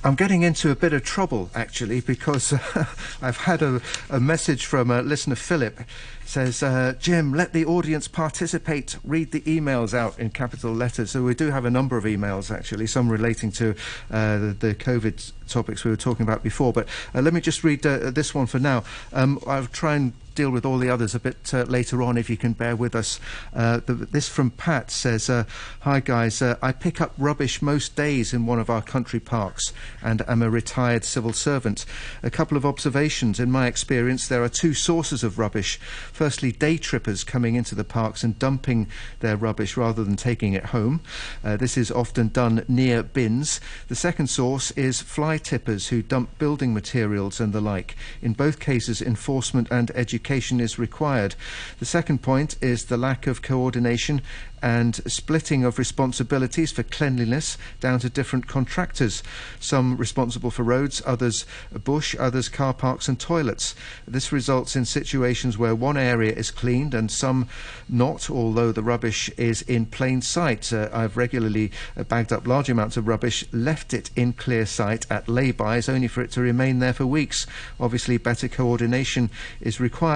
I'm 0.05 0.17
getting 0.17 0.43
into 0.43 0.71
a 0.71 0.77
bit 0.77 0.93
of 0.93 1.03
trouble 1.03 1.51
actually 1.55 2.03
because 2.03 2.53
uh, 2.53 2.85
I've 3.23 3.39
had 3.39 3.63
a, 3.63 3.81
a 4.11 4.21
message 4.21 4.67
from 4.67 4.91
uh, 4.91 5.01
listener 5.01 5.35
Philip. 5.35 5.81
says, 6.27 6.63
uh, 6.63 6.93
Jim, 7.01 7.33
let 7.33 7.55
the 7.55 7.65
audience 7.65 8.07
participate. 8.07 8.99
Read 9.03 9.33
the 9.33 9.41
emails 9.43 9.95
out 9.95 10.19
in 10.19 10.29
capital 10.29 10.75
letters. 10.75 11.13
So 11.13 11.23
we 11.23 11.35
do 11.35 11.51
have 11.51 11.65
a 11.65 11.71
number 11.71 11.97
of 11.97 12.05
emails, 12.05 12.55
actually, 12.55 12.87
some 12.87 13.09
relating 13.09 13.51
to 13.53 13.71
uh, 14.11 14.39
the, 14.39 14.57
the 14.59 14.75
COVID 14.75 15.33
topics 15.49 15.85
we 15.85 15.91
were 15.91 15.97
talking 15.97 16.25
about 16.25 16.43
before. 16.43 16.75
But 16.75 16.87
uh, 17.15 17.23
let 17.23 17.33
me 17.33 17.41
just 17.41 17.65
read 17.65 17.81
this 17.81 18.35
one 18.35 18.47
for 18.47 18.59
now. 18.59 18.85
Um, 19.15 19.41
I'll 19.47 19.67
try 19.67 19.95
and 19.97 20.13
deal 20.35 20.51
with 20.51 20.65
all 20.65 20.79
the 20.79 20.91
others 20.91 21.15
a 21.15 21.21
bit 21.21 21.53
uh, 21.55 21.63
later 21.65 22.03
on 22.03 22.17
if 22.17 22.29
you 22.29 22.37
can 22.37 22.53
bear 22.53 22.75
with 22.75 22.95
us. 22.95 23.21
Uh, 23.55 23.81
the, 23.87 23.95
this 23.95 24.29
from 24.29 24.51
Pat 24.51 24.91
says, 24.91 25.31
uh, 25.31 25.45
Hi 25.81 26.01
guys, 26.01 26.43
uh, 26.43 26.57
I 26.61 26.73
pick 26.73 27.01
up 27.01 27.13
rubbish 27.17 27.63
most 27.63 27.95
days 27.95 28.35
in 28.35 28.47
one 28.47 28.59
of 28.59 28.69
our 28.69 28.83
country 28.83 29.21
parks 29.21 29.73
and 30.03 30.23
am 30.29 30.43
a 30.43 30.51
retired 30.51 31.05
civil 31.05 31.33
servant. 31.33 31.87
A 32.23 32.31
couple 32.31 32.57
of 32.57 32.67
observations. 32.67 33.39
In 33.39 33.51
my 33.51 33.67
experience, 33.67 34.27
there 34.27 34.43
are 34.43 34.49
two 34.49 34.75
sources 34.75 35.23
of 35.23 35.39
rubbish. 35.39 35.77
Firstly, 36.13 36.51
day 36.51 36.79
trippers 36.79 37.25
coming 37.25 37.55
into 37.55 37.75
the 37.75 37.85
parks 37.85 38.25
and 38.25 38.39
dumping 38.39 38.89
their 39.21 39.37
rubbish 39.37 39.77
rather 39.77 40.03
than 40.03 40.17
taking 40.17 40.53
it 40.53 40.67
home. 40.67 41.01
Uh, 41.45 41.57
this 41.57 41.77
is 41.77 41.91
often 41.91 42.29
done 42.29 42.65
near 42.67 43.03
bins. 43.03 43.61
The 43.89 43.95
second 43.95 44.27
source 44.29 44.71
is 44.73 45.01
fly 45.01 45.39
tippers 45.39 45.89
who 45.89 46.03
dump 46.03 46.39
building 46.39 46.75
materials 46.75 47.41
and 47.41 47.53
the 47.53 47.61
like. 47.61 47.97
In 48.21 48.33
both 48.33 48.59
cases, 48.59 49.01
enforcement 49.01 49.69
and 49.71 49.91
education 49.93 50.24
education 50.25 50.59
is 50.59 50.79
required. 50.79 51.35
The 51.81 51.85
second 51.85 52.23
point 52.23 52.57
is 52.63 52.87
the 52.87 52.97
lack 52.97 53.27
of 53.27 53.43
coordination 53.43 54.23
and 54.63 54.97
splitting 55.07 55.63
of 55.63 55.79
responsibilities 55.79 56.73
for 56.73 56.83
cleanliness 56.83 57.59
down 57.81 57.99
to 57.99 58.09
different 58.09 58.47
contractors. 58.47 59.23
Some 59.61 59.99
responsible 59.99 60.51
for 60.51 60.63
roads, 60.63 61.03
others 61.05 61.45
bush, 61.85 62.17
others 62.19 62.49
car 62.49 62.73
parks 62.73 63.07
and 63.07 63.21
toilets. 63.21 63.75
This 64.09 64.33
results 64.33 64.75
in 64.75 64.87
situations 64.87 65.59
where 65.59 65.75
one 65.75 65.99
area 65.99 66.33
is 66.33 66.51
cleaned 66.51 66.95
and 66.95 67.11
some 67.11 67.47
not, 67.91 68.31
although 68.31 68.73
the 68.73 68.83
rubbish 68.83 69.29
is 69.37 69.61
in 69.61 69.85
plain 69.85 70.23
sight. 70.23 70.73
Uh, 70.73 70.89
I've 70.95 71.19
regularly 71.19 71.71
uh, 71.95 72.05
bagged 72.05 72.33
up 72.33 72.47
large 72.47 72.71
amounts 72.71 72.97
of 72.97 73.07
rubbish, 73.07 73.45
left 73.53 73.93
it 73.93 74.09
in 74.17 74.33
clear 74.33 74.65
sight 74.65 75.05
at 75.11 75.29
lay-bys, 75.29 75.91
only 75.91 76.09
for 76.09 76.23
it 76.23 76.31
to 76.33 76.41
remain 76.41 76.79
there 76.79 76.95
for 76.95 77.05
weeks. 77.05 77.47
Obviously, 77.79 78.17
better 78.17 78.49
coordination 78.49 79.29
is 79.61 79.79
required. 79.79 80.14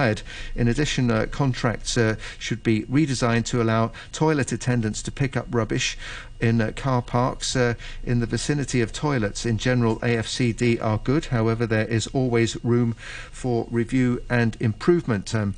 In 0.55 0.67
addition, 0.67 1.11
uh, 1.11 1.25
contracts 1.29 1.97
uh, 1.97 2.15
should 2.37 2.63
be 2.63 2.83
redesigned 2.83 3.45
to 3.45 3.61
allow 3.61 3.91
toilet 4.11 4.51
attendants 4.51 5.01
to 5.03 5.11
pick 5.11 5.35
up 5.35 5.47
rubbish 5.51 5.97
in 6.39 6.61
uh, 6.61 6.71
car 6.75 7.01
parks 7.01 7.55
uh, 7.55 7.73
in 8.03 8.19
the 8.19 8.25
vicinity 8.25 8.81
of 8.81 8.93
toilets. 8.93 9.45
In 9.45 9.57
general, 9.57 9.97
AFCD 9.97 10.81
are 10.81 10.99
good. 10.99 11.25
However, 11.25 11.65
there 11.65 11.87
is 11.87 12.07
always 12.07 12.63
room 12.63 12.93
for 13.31 13.67
review 13.69 14.21
and 14.29 14.55
improvement. 14.59 15.35
Um, 15.35 15.55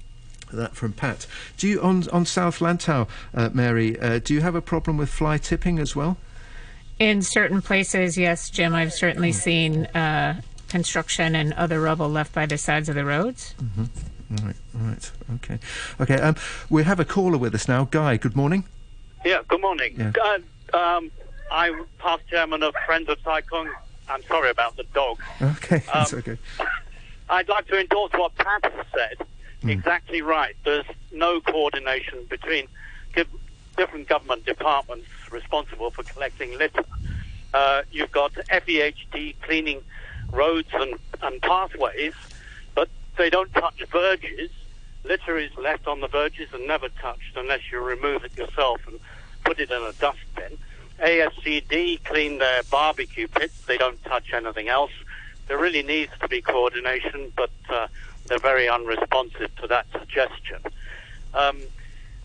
that 0.52 0.76
from 0.76 0.92
Pat. 0.92 1.28
Do 1.56 1.66
you 1.66 1.82
on 1.82 2.10
on 2.10 2.26
South 2.26 2.60
Lantau, 2.60 3.08
uh, 3.34 3.50
Mary? 3.54 3.98
Uh, 3.98 4.20
do 4.20 4.34
you 4.34 4.42
have 4.42 4.54
a 4.54 4.62
problem 4.62 4.98
with 4.98 5.10
fly 5.10 5.38
tipping 5.38 5.80
as 5.80 5.96
well? 5.96 6.18
In 7.00 7.22
certain 7.22 7.62
places, 7.62 8.18
yes, 8.18 8.50
Jim. 8.50 8.76
I've 8.76 8.94
certainly 8.94 9.32
seen 9.32 9.86
uh, 9.88 10.42
construction 10.70 11.36
and 11.36 11.54
other 11.54 11.82
rubble 11.82 12.10
left 12.10 12.34
by 12.34 12.46
the 12.46 12.58
sides 12.58 12.90
of 12.90 12.96
the 12.96 13.06
roads. 13.06 13.56
Mm-hmm. 13.62 13.86
Right, 14.32 14.56
right, 14.74 15.12
okay, 15.36 15.60
okay. 16.00 16.16
Um, 16.16 16.36
we 16.70 16.84
have 16.84 17.02
a 17.02 17.06
caller 17.06 17.38
with 17.38 17.54
us 17.54 17.68
now, 17.68 17.84
Guy. 17.92 18.16
Good 18.16 18.36
morning. 18.36 18.64
Yeah, 19.26 19.42
good 19.48 19.60
morning. 19.62 19.96
Yeah. 19.98 20.14
Uh, 20.74 20.78
um, 20.78 21.12
I'm 21.52 21.84
past 22.00 22.22
chairman 22.30 22.64
of 22.64 22.74
Friends 22.86 23.10
of 23.10 23.18
Sai 23.26 23.42
Kung. 23.42 23.70
I'm 24.08 24.24
sorry 24.24 24.50
about 24.50 24.78
the 24.78 24.84
dog. 24.94 25.20
Okay, 25.42 25.84
that's 25.94 26.14
Um, 26.14 26.20
okay. 26.20 26.38
I'd 27.30 27.50
like 27.50 27.68
to 27.68 27.80
endorse 27.80 28.12
what 28.14 28.34
Pat 28.38 28.64
has 28.72 28.86
said. 28.96 29.28
Hmm. 29.64 29.70
Exactly 29.70 30.22
right. 30.22 30.56
There's 30.64 30.86
no 31.12 31.42
coordination 31.42 32.20
between 32.30 32.68
different 33.78 34.08
government 34.08 34.46
departments 34.46 35.08
responsible 35.32 35.92
for 35.92 36.04
collecting 36.04 36.58
litter. 36.58 36.84
Uh, 37.54 37.82
you've 37.92 38.12
got 38.12 38.34
FEHD 38.34 39.36
cleaning 39.42 39.82
roads 40.32 40.68
and, 40.74 40.94
and 41.22 41.42
pathways, 41.42 42.14
they 43.18 43.30
don't 43.30 43.54
touch 43.54 43.84
verges. 43.92 44.50
Litter 45.04 45.38
is 45.38 45.52
left 45.58 45.88
on 45.88 46.00
the 46.00 46.08
verges 46.08 46.50
and 46.54 46.68
never 46.68 46.90
touched 46.90 47.36
unless 47.36 47.72
you 47.72 47.80
remove 47.80 48.24
it 48.24 48.38
yourself 48.38 48.82
and 48.88 49.00
put 49.44 49.60
it 49.60 49.72
in 49.72 49.82
a 49.82 49.94
dustbin. 49.94 50.58
AFCD 51.00 52.04
clean 52.04 52.38
their 52.38 52.62
barbecue 52.70 53.28
pits. 53.28 53.60
They 53.66 53.78
don't 53.78 54.02
touch 54.04 54.34
anything 54.34 54.68
else. 54.68 54.92
There 55.48 55.58
really 55.58 55.82
needs 55.82 56.12
to 56.20 56.28
be 56.28 56.42
coordination, 56.42 57.34
but 57.36 57.50
uh, 57.70 57.88
they're 58.28 58.40
very 58.40 58.70
unresponsive 58.70 59.54
to 59.58 59.68
that 59.68 59.88
suggestion. 59.92 60.62
Um, 61.34 61.62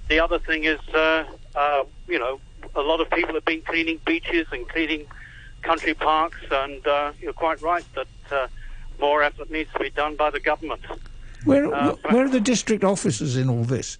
the 0.08 0.20
other 0.20 0.38
thing 0.38 0.64
is, 0.64 0.80
uh, 0.94 1.24
uh, 1.54 1.84
you 2.06 2.18
know, 2.18 2.38
a 2.74 2.82
lot 2.82 3.00
of 3.00 3.10
people 3.10 3.34
have 3.34 3.44
been 3.44 3.62
cleaning 3.62 3.98
beaches 4.04 4.46
and 4.52 4.68
cleaning 4.68 5.06
country 5.62 5.94
parks, 5.94 6.38
and 6.50 6.86
uh, 6.86 7.12
you're 7.20 7.32
quite 7.32 7.60
right 7.62 7.84
that 7.94 8.06
uh, 8.30 8.46
more 9.00 9.22
effort 9.22 9.50
needs 9.50 9.72
to 9.72 9.78
be 9.78 9.90
done 9.90 10.16
by 10.16 10.30
the 10.30 10.40
government. 10.40 10.82
Where, 11.44 11.72
Uh, 11.72 11.94
where 12.10 12.24
are 12.24 12.28
the 12.28 12.40
district 12.40 12.84
officers 12.84 13.36
in 13.36 13.48
all 13.48 13.64
this? 13.64 13.98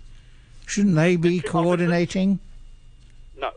Shouldn't 0.66 0.96
they 0.96 1.16
be 1.16 1.38
officers? 1.38 1.50
coordinating? 1.50 2.38
No. 3.38 3.50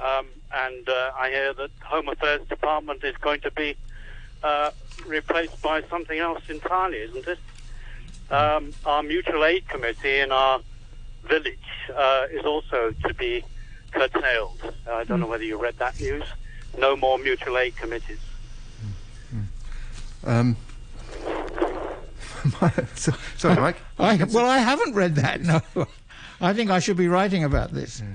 Um, 0.00 0.26
and 0.52 0.88
uh, 0.88 1.12
I 1.18 1.30
hear 1.30 1.52
that 1.54 1.70
Home 1.84 2.08
Affairs 2.08 2.46
Department 2.48 3.02
is 3.04 3.16
going 3.18 3.40
to 3.40 3.50
be 3.50 3.76
uh, 4.42 4.70
replaced 5.06 5.60
by 5.62 5.82
something 5.82 6.18
else 6.18 6.42
entirely, 6.48 6.98
isn't 6.98 7.26
it? 7.26 7.38
Um, 8.30 8.72
our 8.86 9.02
mutual 9.02 9.44
aid 9.44 9.68
committee 9.68 10.18
in 10.20 10.32
our 10.32 10.60
village 11.24 11.58
uh, 11.94 12.26
is 12.30 12.44
also 12.44 12.94
to 13.06 13.14
be 13.14 13.44
curtailed. 13.90 14.60
Uh, 14.86 14.94
I 14.94 15.04
don't 15.04 15.20
know 15.20 15.26
whether 15.26 15.44
you 15.44 15.60
read 15.60 15.76
that 15.78 16.00
news. 16.00 16.24
No 16.78 16.96
more 16.96 17.18
mutual 17.18 17.58
aid 17.58 17.76
committees. 17.76 18.18
Um, 20.24 20.56
sorry, 23.36 23.60
Mike. 23.60 23.76
I, 23.98 24.22
well, 24.24 24.46
I 24.46 24.58
haven't 24.58 24.94
read 24.94 25.14
that. 25.16 25.40
No, 25.40 25.60
I 26.44 26.52
think 26.52 26.70
I 26.70 26.78
should 26.78 26.96
be 26.96 27.08
writing 27.08 27.44
about 27.44 27.72
this. 27.72 28.02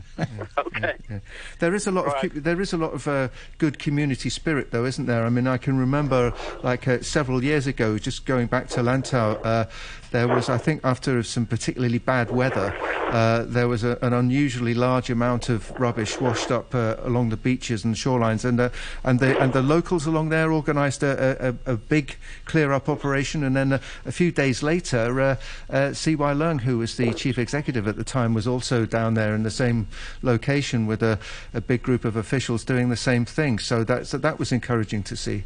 Okay. 0.57 0.93
Yeah. 1.09 1.19
There 1.59 1.73
is 1.73 1.87
a 1.87 1.91
lot 1.91 2.05
of 2.05 2.13
Right. 2.13 2.31
cu- 2.31 2.39
there 2.41 2.61
is 2.61 2.73
a 2.73 2.77
lot 2.77 2.93
of 2.93 3.07
uh, 3.07 3.29
good 3.57 3.79
community 3.79 4.29
spirit, 4.29 4.71
though, 4.71 4.85
isn't 4.85 5.05
there? 5.07 5.25
I 5.25 5.29
mean, 5.29 5.47
I 5.47 5.57
can 5.57 5.77
remember 5.79 6.33
like 6.63 6.87
uh, 6.87 7.01
several 7.01 7.43
years 7.43 7.65
ago, 7.67 7.97
just 7.97 8.25
going 8.25 8.47
back 8.47 8.67
to 8.69 8.81
Lantau, 8.81 9.39
uh, 9.43 9.65
there 10.11 10.27
was, 10.27 10.49
I 10.49 10.57
think, 10.57 10.81
after 10.83 11.23
some 11.23 11.45
particularly 11.45 11.97
bad 11.99 12.31
weather, 12.31 12.73
uh, 13.11 13.43
there 13.47 13.67
was 13.67 13.83
a, 13.83 13.97
an 14.01 14.13
unusually 14.13 14.73
large 14.73 15.09
amount 15.09 15.49
of 15.49 15.71
rubbish 15.79 16.19
washed 16.21 16.51
up 16.51 16.73
uh, 16.75 16.95
along 17.03 17.29
the 17.29 17.37
beaches 17.37 17.83
and 17.85 17.95
shorelines, 17.95 18.43
and 18.45 18.59
uh, 18.59 18.69
and 19.03 19.19
the 19.19 19.37
and 19.39 19.53
the 19.53 19.61
locals 19.61 20.05
along 20.07 20.29
there 20.29 20.51
organised 20.51 21.03
a, 21.03 21.49
a, 21.49 21.73
a 21.73 21.77
big 21.77 22.15
clear 22.45 22.71
up 22.73 22.89
operation, 22.89 23.43
and 23.43 23.55
then 23.55 23.73
a, 23.73 23.81
a 24.05 24.11
few 24.11 24.31
days 24.31 24.61
later, 24.63 25.19
uh, 25.21 25.35
uh, 25.69 25.93
C.Y. 25.93 26.33
Leung, 26.33 26.61
who 26.61 26.77
was 26.79 26.97
the 26.97 27.13
chief 27.13 27.37
executive 27.37 27.87
at 27.87 27.95
the 27.95 28.03
time, 28.03 28.18
was 28.27 28.47
also 28.47 28.85
down 28.85 29.13
there 29.13 29.33
in 29.35 29.43
the 29.43 29.51
same 29.51 29.87
location 30.21 30.85
with 30.87 31.01
a, 31.01 31.17
a 31.53 31.61
big 31.61 31.81
group 31.83 32.05
of 32.05 32.15
officials 32.15 32.63
doing 32.63 32.89
the 32.89 32.97
same 32.97 33.25
thing. 33.25 33.59
So 33.59 33.83
that 33.85 34.07
so 34.07 34.17
that 34.17 34.37
was 34.39 34.51
encouraging 34.51 35.03
to 35.03 35.15
see. 35.15 35.43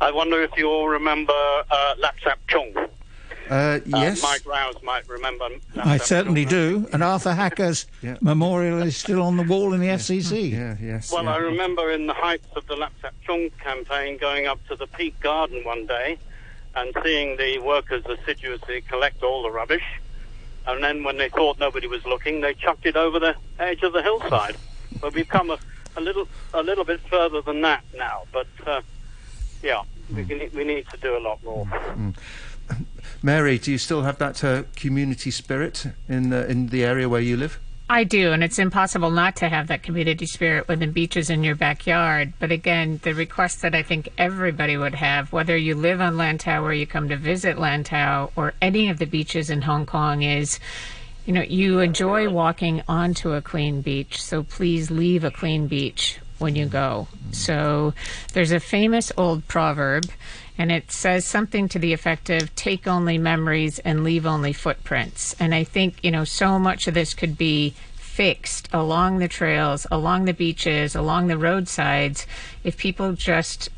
I 0.00 0.10
wonder 0.12 0.42
if 0.42 0.50
you 0.56 0.68
all 0.68 0.88
remember 0.88 1.32
uh, 1.32 1.94
Lapsap 2.02 2.36
Chung. 2.48 2.72
Uh, 2.76 2.86
Uh, 3.50 3.80
yes. 3.86 4.22
Mike 4.22 4.44
Rowse 4.46 4.82
might 4.82 5.08
remember. 5.08 5.48
I 5.76 5.96
certainly 5.96 6.44
Chung. 6.44 6.82
do. 6.82 6.88
And 6.92 7.02
Arthur 7.02 7.32
Hacker's 7.34 7.86
Yeah. 8.02 8.16
memorial 8.20 8.82
is 8.82 8.96
still 8.96 9.22
on 9.22 9.36
the 9.38 9.42
wall 9.42 9.72
in 9.74 9.80
the 9.80 9.86
FCC. 10.00 10.52
Yeah. 10.52 10.76
Yes. 10.80 11.10
Well, 11.10 11.24
yeah. 11.24 11.34
I 11.34 11.38
remember 11.38 11.90
in 11.90 12.06
the 12.06 12.12
heights 12.14 12.46
of 12.54 12.66
the 12.66 12.74
Lapsap 12.76 13.12
Chung 13.26 13.50
campaign 13.64 14.18
going 14.18 14.46
up 14.46 14.60
to 14.68 14.76
the 14.76 14.86
Peak 14.86 15.18
Garden 15.20 15.64
one 15.64 15.86
day 15.86 16.18
and 16.76 16.94
seeing 17.02 17.36
the 17.38 17.58
workers 17.58 18.04
assiduously 18.06 18.82
collect 18.82 19.22
all 19.22 19.42
the 19.42 19.50
rubbish. 19.50 19.82
And 20.68 20.84
then 20.84 21.02
when 21.02 21.16
they 21.16 21.30
thought 21.30 21.58
nobody 21.58 21.86
was 21.86 22.04
looking, 22.04 22.42
they 22.42 22.52
chucked 22.54 22.84
it 22.84 22.94
over 22.94 23.18
the 23.18 23.34
edge 23.58 23.82
of 23.82 23.94
the 23.94 24.02
hillside. 24.02 24.56
But 25.00 25.14
we've 25.14 25.28
come 25.28 25.50
a, 25.50 25.58
a 25.96 26.00
little 26.00 26.28
a 26.52 26.62
little 26.62 26.84
bit 26.84 27.00
further 27.08 27.40
than 27.40 27.62
that 27.62 27.82
now. 27.96 28.24
But 28.32 28.46
uh, 28.66 28.82
yeah, 29.62 29.82
we, 30.14 30.24
can, 30.24 30.50
we 30.54 30.64
need 30.64 30.86
to 30.90 30.96
do 30.98 31.16
a 31.16 31.20
lot 31.20 31.42
more. 31.42 31.66
Mary, 33.22 33.58
do 33.58 33.72
you 33.72 33.78
still 33.78 34.02
have 34.02 34.18
that 34.18 34.44
uh, 34.44 34.64
community 34.76 35.30
spirit 35.30 35.86
in 36.08 36.32
in 36.32 36.68
the 36.68 36.84
area 36.84 37.08
where 37.08 37.22
you 37.22 37.36
live? 37.36 37.58
I 37.90 38.04
do, 38.04 38.32
and 38.32 38.44
it's 38.44 38.58
impossible 38.58 39.10
not 39.10 39.36
to 39.36 39.48
have 39.48 39.68
that 39.68 39.82
community 39.82 40.26
spirit 40.26 40.68
when 40.68 40.80
within 40.80 40.92
beaches 40.92 41.30
in 41.30 41.42
your 41.42 41.54
backyard. 41.54 42.34
But 42.38 42.52
again, 42.52 43.00
the 43.02 43.14
request 43.14 43.62
that 43.62 43.74
I 43.74 43.82
think 43.82 44.10
everybody 44.18 44.76
would 44.76 44.94
have, 44.94 45.32
whether 45.32 45.56
you 45.56 45.74
live 45.74 46.00
on 46.00 46.16
Lantau 46.16 46.62
or 46.62 46.74
you 46.74 46.86
come 46.86 47.08
to 47.08 47.16
visit 47.16 47.56
Lantau 47.56 48.30
or 48.36 48.52
any 48.60 48.90
of 48.90 48.98
the 48.98 49.06
beaches 49.06 49.48
in 49.48 49.62
Hong 49.62 49.86
Kong, 49.86 50.22
is 50.22 50.60
you 51.24 51.34
know, 51.34 51.42
you 51.42 51.80
enjoy 51.80 52.30
walking 52.30 52.82
onto 52.88 53.32
a 53.32 53.42
clean 53.42 53.82
beach, 53.82 54.22
so 54.22 54.42
please 54.42 54.90
leave 54.90 55.24
a 55.24 55.30
clean 55.30 55.66
beach 55.66 56.18
when 56.38 56.56
you 56.56 56.64
go. 56.64 57.06
So 57.32 57.92
there's 58.32 58.52
a 58.52 58.60
famous 58.60 59.12
old 59.14 59.46
proverb, 59.46 60.06
and 60.58 60.72
it 60.72 60.90
says 60.90 61.24
something 61.24 61.68
to 61.68 61.78
the 61.78 61.92
effect 61.92 62.28
of 62.28 62.54
take 62.56 62.88
only 62.88 63.16
memories 63.16 63.78
and 63.78 64.02
leave 64.02 64.26
only 64.26 64.52
footprints. 64.52 65.36
And 65.38 65.54
I 65.54 65.62
think, 65.62 66.02
you 66.02 66.10
know, 66.10 66.24
so 66.24 66.58
much 66.58 66.88
of 66.88 66.94
this 66.94 67.14
could 67.14 67.38
be 67.38 67.74
fixed 67.94 68.68
along 68.72 69.18
the 69.18 69.28
trails, 69.28 69.86
along 69.92 70.24
the 70.24 70.34
beaches, 70.34 70.96
along 70.96 71.28
the 71.28 71.38
roadsides 71.38 72.26
if 72.64 72.76
people 72.76 73.12
just 73.12 73.68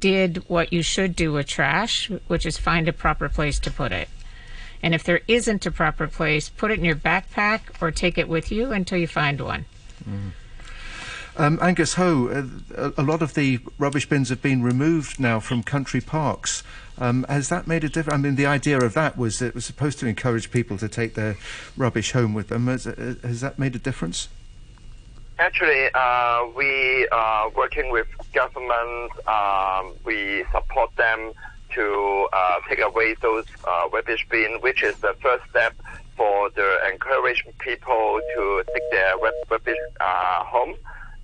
did 0.00 0.46
what 0.48 0.70
you 0.70 0.82
should 0.82 1.16
do 1.16 1.32
with 1.32 1.46
trash, 1.46 2.10
which 2.26 2.44
is 2.44 2.58
find 2.58 2.86
a 2.86 2.92
proper 2.92 3.30
place 3.30 3.58
to 3.58 3.70
put 3.70 3.92
it. 3.92 4.10
And 4.82 4.94
if 4.94 5.02
there 5.02 5.22
isn't 5.26 5.64
a 5.64 5.70
proper 5.70 6.06
place, 6.06 6.50
put 6.50 6.70
it 6.70 6.78
in 6.78 6.84
your 6.84 6.96
backpack 6.96 7.60
or 7.80 7.90
take 7.90 8.18
it 8.18 8.28
with 8.28 8.52
you 8.52 8.72
until 8.72 8.98
you 8.98 9.06
find 9.06 9.40
one. 9.40 9.64
Mm. 10.06 10.32
Um, 11.38 11.58
Angus 11.60 11.94
Ho, 11.94 12.28
uh, 12.74 12.92
a 12.96 13.02
lot 13.02 13.20
of 13.20 13.34
the 13.34 13.60
rubbish 13.78 14.08
bins 14.08 14.30
have 14.30 14.40
been 14.40 14.62
removed 14.62 15.20
now 15.20 15.38
from 15.38 15.62
country 15.62 16.00
parks. 16.00 16.62
Um, 16.98 17.26
has 17.28 17.50
that 17.50 17.66
made 17.66 17.84
a 17.84 17.90
difference? 17.90 18.14
I 18.14 18.22
mean, 18.22 18.36
the 18.36 18.46
idea 18.46 18.78
of 18.80 18.94
that 18.94 19.18
was 19.18 19.40
that 19.40 19.48
it 19.48 19.54
was 19.54 19.66
supposed 19.66 19.98
to 19.98 20.06
encourage 20.06 20.50
people 20.50 20.78
to 20.78 20.88
take 20.88 21.12
their 21.14 21.36
rubbish 21.76 22.12
home 22.12 22.32
with 22.32 22.48
them. 22.48 22.68
Has, 22.68 22.86
uh, 22.86 23.16
has 23.22 23.42
that 23.42 23.58
made 23.58 23.76
a 23.76 23.78
difference? 23.78 24.28
Actually, 25.38 25.90
uh, 25.92 26.46
we 26.56 27.06
are 27.08 27.50
working 27.50 27.90
with 27.90 28.06
government. 28.32 29.12
Um, 29.28 29.92
we 30.06 30.42
support 30.52 30.96
them 30.96 31.32
to 31.74 32.28
uh, 32.32 32.60
take 32.66 32.80
away 32.80 33.14
those 33.20 33.44
uh, 33.68 33.90
rubbish 33.92 34.26
bin, 34.30 34.58
which 34.62 34.82
is 34.82 34.96
the 35.00 35.14
first 35.20 35.44
step 35.50 35.74
for 36.16 36.48
the 36.48 36.78
encourage 36.90 37.44
people 37.58 38.20
to 38.34 38.64
take 38.72 38.90
their 38.90 39.18
rubbish 39.50 39.76
uh, 40.00 40.44
home 40.44 40.74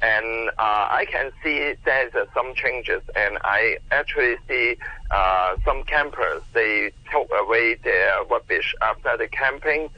and 0.02 0.50
uh, 0.58 0.88
I 0.90 1.06
can 1.10 1.30
see 1.42 1.74
there's 1.84 2.12
uh, 2.14 2.24
some 2.34 2.54
changes, 2.54 3.02
and 3.14 3.38
I 3.44 3.78
actually 3.92 4.36
see 4.48 4.76
uh, 5.12 5.56
some 5.64 5.84
campers 5.84 6.42
they 6.52 6.90
took 7.10 7.28
away 7.38 7.76
their 7.84 8.24
rubbish 8.28 8.74
after 8.82 9.16
the 9.16 9.28
camping. 9.28 9.88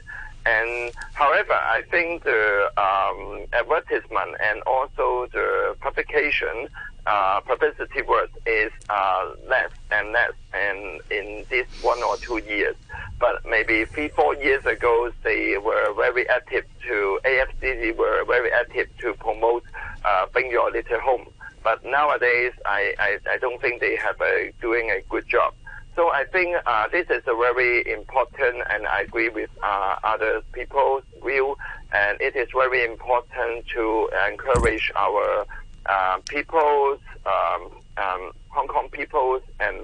And 0.45 0.91
however, 1.13 1.53
I 1.53 1.81
think 1.89 2.23
the 2.23 2.71
um, 2.77 3.45
advertisement 3.53 4.35
and 4.41 4.61
also 4.63 5.27
the 5.31 5.75
publication 5.81 6.67
uh, 7.07 7.39
publicity 7.41 8.01
work 8.03 8.29
is 8.45 8.71
uh, 8.89 9.31
less 9.47 9.71
and 9.91 10.11
less 10.11 10.33
and 10.53 11.01
in 11.11 11.45
this 11.49 11.67
one 11.81 12.01
or 12.03 12.17
two 12.17 12.37
years. 12.39 12.75
But 13.19 13.45
maybe 13.45 13.85
three, 13.85 14.09
four 14.09 14.35
years 14.35 14.65
ago, 14.65 15.11
they 15.23 15.57
were 15.57 15.93
very 15.95 16.27
active 16.29 16.65
to, 16.87 17.19
AFCD 17.23 17.95
were 17.95 18.23
very 18.25 18.51
active 18.51 18.87
to 18.99 19.13
promote 19.13 19.63
uh, 20.03 20.25
bring 20.31 20.51
your 20.51 20.69
little 20.71 20.99
home. 20.99 21.27
But 21.63 21.83
nowadays, 21.83 22.53
I, 22.65 22.93
I, 22.99 23.17
I 23.29 23.37
don't 23.37 23.59
think 23.59 23.81
they 23.81 23.95
have 23.95 24.19
a, 24.21 24.51
doing 24.61 24.91
a 24.91 25.01
good 25.09 25.27
job. 25.27 25.53
So 25.95 26.09
I 26.09 26.25
think 26.25 26.57
uh, 26.65 26.87
this 26.89 27.09
is 27.09 27.23
a 27.25 27.35
very 27.35 27.89
important, 27.89 28.61
and 28.69 28.85
I 28.85 29.01
agree 29.01 29.29
with 29.29 29.49
uh, 29.63 29.95
other 30.03 30.41
people's 30.51 31.03
view. 31.23 31.55
And 31.93 32.19
it 32.19 32.35
is 32.35 32.49
very 32.53 32.83
important 32.83 33.65
to 33.73 34.09
encourage 34.29 34.91
our 34.95 35.45
uh, 35.85 36.17
peoples, 36.27 36.99
um, 37.25 37.71
um, 37.97 38.31
Hong 38.49 38.67
Kong 38.67 38.89
peoples, 38.91 39.41
and 39.61 39.77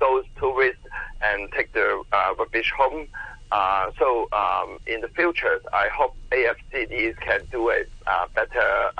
those 0.00 0.24
tourists, 0.36 0.84
and 1.22 1.50
take 1.52 1.72
the 1.72 2.02
uh, 2.12 2.34
rubbish 2.36 2.72
home 2.76 3.06
uh, 3.52 3.90
so 3.98 4.28
um, 4.32 4.78
in 4.86 5.00
the 5.00 5.08
future, 5.08 5.60
I 5.72 5.88
hope 5.88 6.16
AFCDs 6.30 7.18
can 7.20 7.40
do 7.50 7.70
a 7.70 7.82
uh, 8.06 8.26
better 8.34 8.90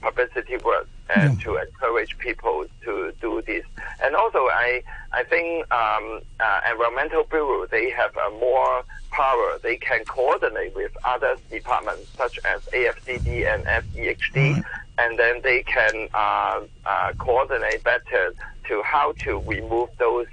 publicity 0.00 0.58
work 0.58 0.86
and 1.14 1.38
yeah. 1.38 1.44
to 1.44 1.56
encourage 1.56 2.16
people 2.18 2.66
to 2.84 3.12
do 3.20 3.42
this. 3.42 3.64
And 4.02 4.14
also, 4.14 4.38
I 4.48 4.82
I 5.12 5.24
think 5.24 5.70
um, 5.72 6.20
uh, 6.40 6.60
environmental 6.70 7.24
bureau 7.24 7.66
they 7.66 7.90
have 7.90 8.16
a 8.16 8.30
more 8.38 8.84
power. 9.10 9.58
They 9.62 9.76
can 9.76 10.04
coordinate 10.04 10.74
with 10.74 10.92
other 11.04 11.36
departments 11.50 12.08
such 12.16 12.38
as 12.44 12.62
AFCD 12.66 13.52
and 13.52 13.64
FEHD, 13.64 14.32
mm-hmm. 14.34 14.60
and 14.98 15.18
then 15.18 15.40
they 15.42 15.62
can 15.62 16.08
uh, 16.14 16.60
uh, 16.84 17.12
coordinate 17.18 17.84
better 17.84 18.34
to 18.68 18.82
how 18.82 19.12
to 19.20 19.38
remove 19.40 19.90
those 19.98 20.26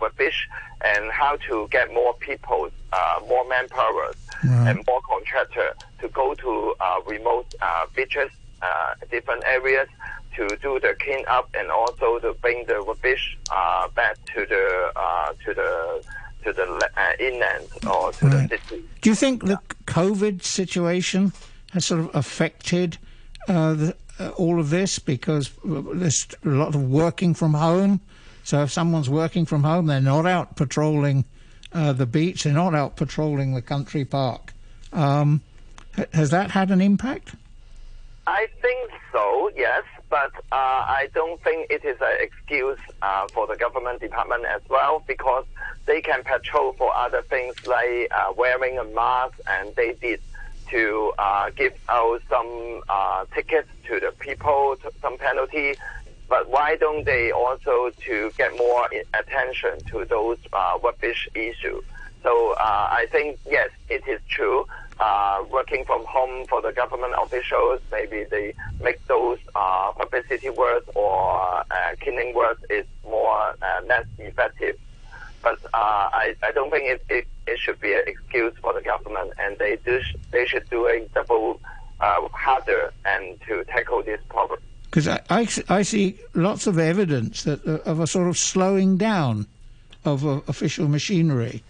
rubbish 0.00 0.48
and 0.84 1.10
how 1.10 1.36
to 1.36 1.66
get 1.70 1.92
more 1.92 2.14
people, 2.14 2.68
uh, 2.92 3.20
more 3.28 3.46
manpower, 3.48 4.12
and 4.42 4.84
more 4.86 5.00
contractor 5.08 5.74
to 6.00 6.08
go 6.08 6.34
to 6.34 6.74
uh, 6.80 7.00
remote 7.06 7.46
uh, 7.62 7.86
beaches, 7.96 8.30
uh, 8.64 8.94
different 9.10 9.44
areas 9.44 9.88
to 10.36 10.48
do 10.62 10.80
the 10.80 10.96
clean 11.00 11.24
up 11.28 11.48
and 11.54 11.70
also 11.70 12.18
to 12.18 12.32
bring 12.40 12.64
the 12.66 12.80
rubbish 12.80 13.38
uh, 13.52 13.88
back 13.88 14.16
to 14.26 14.46
the 14.46 14.92
uh, 14.96 15.32
to 15.44 15.54
the 15.54 16.04
to 16.44 16.52
the 16.52 17.16
inland 17.18 17.66
or 17.90 18.12
to 18.12 18.26
right. 18.26 18.50
the 18.50 18.58
city. 18.58 18.84
Do 19.00 19.10
you 19.10 19.16
think 19.16 19.44
the 19.44 19.58
COVID 19.86 20.42
situation 20.42 21.32
has 21.72 21.86
sort 21.86 22.00
of 22.00 22.14
affected 22.14 22.98
the, 23.46 23.94
all 24.36 24.60
of 24.60 24.70
this 24.70 24.98
because 24.98 25.50
there's 25.64 26.26
a 26.44 26.48
lot 26.48 26.74
of 26.74 26.82
working 26.82 27.34
from 27.34 27.54
home? 27.54 28.00
So 28.44 28.62
if 28.62 28.70
someone's 28.70 29.08
working 29.08 29.46
from 29.46 29.64
home, 29.64 29.86
they're 29.86 30.00
not 30.00 30.26
out 30.26 30.56
patrolling 30.56 31.24
uh, 31.72 31.92
the 31.92 32.06
beach, 32.06 32.44
they're 32.44 32.52
not 32.52 32.74
out 32.74 32.96
patrolling 32.96 33.54
the 33.54 33.62
country 33.62 34.04
park. 34.04 34.52
Um, 34.92 35.40
has 36.12 36.30
that 36.30 36.50
had 36.50 36.70
an 36.70 36.80
impact? 36.80 37.34
I 38.26 38.46
think 38.62 38.90
so, 39.12 39.50
yes, 39.54 39.82
but 40.08 40.32
uh, 40.50 40.52
I 40.52 41.08
don't 41.14 41.42
think 41.42 41.70
it 41.70 41.84
is 41.84 41.96
an 42.00 42.16
excuse 42.20 42.78
uh, 43.02 43.26
for 43.34 43.46
the 43.46 43.56
government 43.56 44.00
department 44.00 44.44
as 44.46 44.62
well 44.70 45.02
because 45.06 45.44
they 45.86 46.00
can 46.00 46.22
patrol 46.24 46.72
for 46.72 46.94
other 46.96 47.22
things 47.22 47.54
like 47.66 48.08
uh, 48.10 48.32
wearing 48.36 48.78
a 48.78 48.84
mask, 48.84 49.34
and 49.46 49.74
they 49.76 49.92
did 50.00 50.20
to 50.70 51.12
uh, 51.18 51.50
give 51.54 51.74
out 51.90 52.22
some 52.30 52.80
uh, 52.88 53.26
tickets 53.34 53.68
to 53.88 54.00
the 54.00 54.12
people, 54.18 54.76
to 54.82 54.90
some 55.02 55.18
penalty 55.18 55.76
but 56.28 56.50
why 56.50 56.76
don't 56.76 57.04
they 57.04 57.30
also 57.32 57.90
to 58.06 58.32
get 58.36 58.56
more 58.56 58.88
attention 59.12 59.72
to 59.90 60.04
those 60.08 60.38
uh, 60.52 60.78
rubbish 60.82 61.28
issues? 61.34 61.84
So 62.22 62.52
uh, 62.58 62.88
I 62.90 63.06
think 63.12 63.38
yes, 63.48 63.70
it 63.88 64.02
is 64.08 64.20
true. 64.28 64.66
Uh, 65.00 65.44
working 65.50 65.84
from 65.84 66.04
home 66.04 66.46
for 66.46 66.62
the 66.62 66.72
government 66.72 67.12
officials, 67.20 67.80
maybe 67.90 68.24
they 68.30 68.54
make 68.80 69.04
those 69.06 69.38
uh, 69.56 69.90
publicity 69.92 70.50
work 70.50 70.84
or 70.94 71.64
uh, 71.70 71.94
cleaning 72.00 72.32
work 72.34 72.58
is 72.70 72.86
more 73.04 73.54
uh, 73.60 73.80
less 73.86 74.06
effective. 74.18 74.78
But 75.42 75.58
uh, 75.74 76.08
I, 76.12 76.36
I 76.42 76.52
don't 76.52 76.70
think 76.70 76.84
it, 76.84 77.04
it, 77.08 77.26
it 77.46 77.58
should 77.58 77.80
be 77.80 77.92
an 77.92 78.04
excuse 78.06 78.54
for 78.62 78.72
the 78.72 78.82
government, 78.82 79.32
and 79.38 79.58
they 79.58 79.76
do 79.84 80.00
they 80.30 80.46
should 80.46 80.68
do 80.70 80.86
a 80.86 81.06
double 81.14 81.60
harder 82.00 82.92
and 83.04 83.40
to 83.48 83.64
tackle 83.64 84.02
this 84.02 84.20
problem 84.28 84.60
because 84.94 85.08
I, 85.08 85.20
I, 85.28 85.48
I, 85.68 85.82
see 85.82 86.16
lots 86.34 86.68
of 86.68 86.78
evidence 86.78 87.42
that 87.42 87.66
uh, 87.66 87.78
of 87.84 87.98
a 87.98 88.06
sort 88.06 88.28
of 88.28 88.38
slowing 88.38 88.96
down 88.96 89.48
of 90.04 90.24
uh, 90.24 90.40
official 90.46 90.86
machinery. 90.86 91.64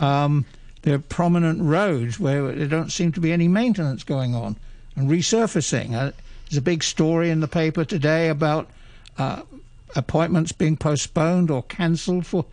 Um, 0.00 0.46
there 0.88 0.96
are 0.96 1.00
prominent 1.00 1.60
roads 1.60 2.18
where 2.18 2.50
there 2.50 2.66
don't 2.66 2.90
seem 2.90 3.12
to 3.12 3.20
be 3.20 3.30
any 3.30 3.46
maintenance 3.46 4.02
going 4.04 4.34
on 4.34 4.56
and 4.96 5.10
resurfacing. 5.10 5.92
Uh, 5.92 6.12
there's 6.48 6.56
a 6.56 6.62
big 6.62 6.82
story 6.82 7.28
in 7.28 7.40
the 7.40 7.46
paper 7.46 7.84
today 7.84 8.30
about 8.30 8.70
uh, 9.18 9.42
appointments 9.94 10.50
being 10.50 10.78
postponed 10.78 11.50
or 11.50 11.62
cancelled 11.64 12.24
for 12.24 12.46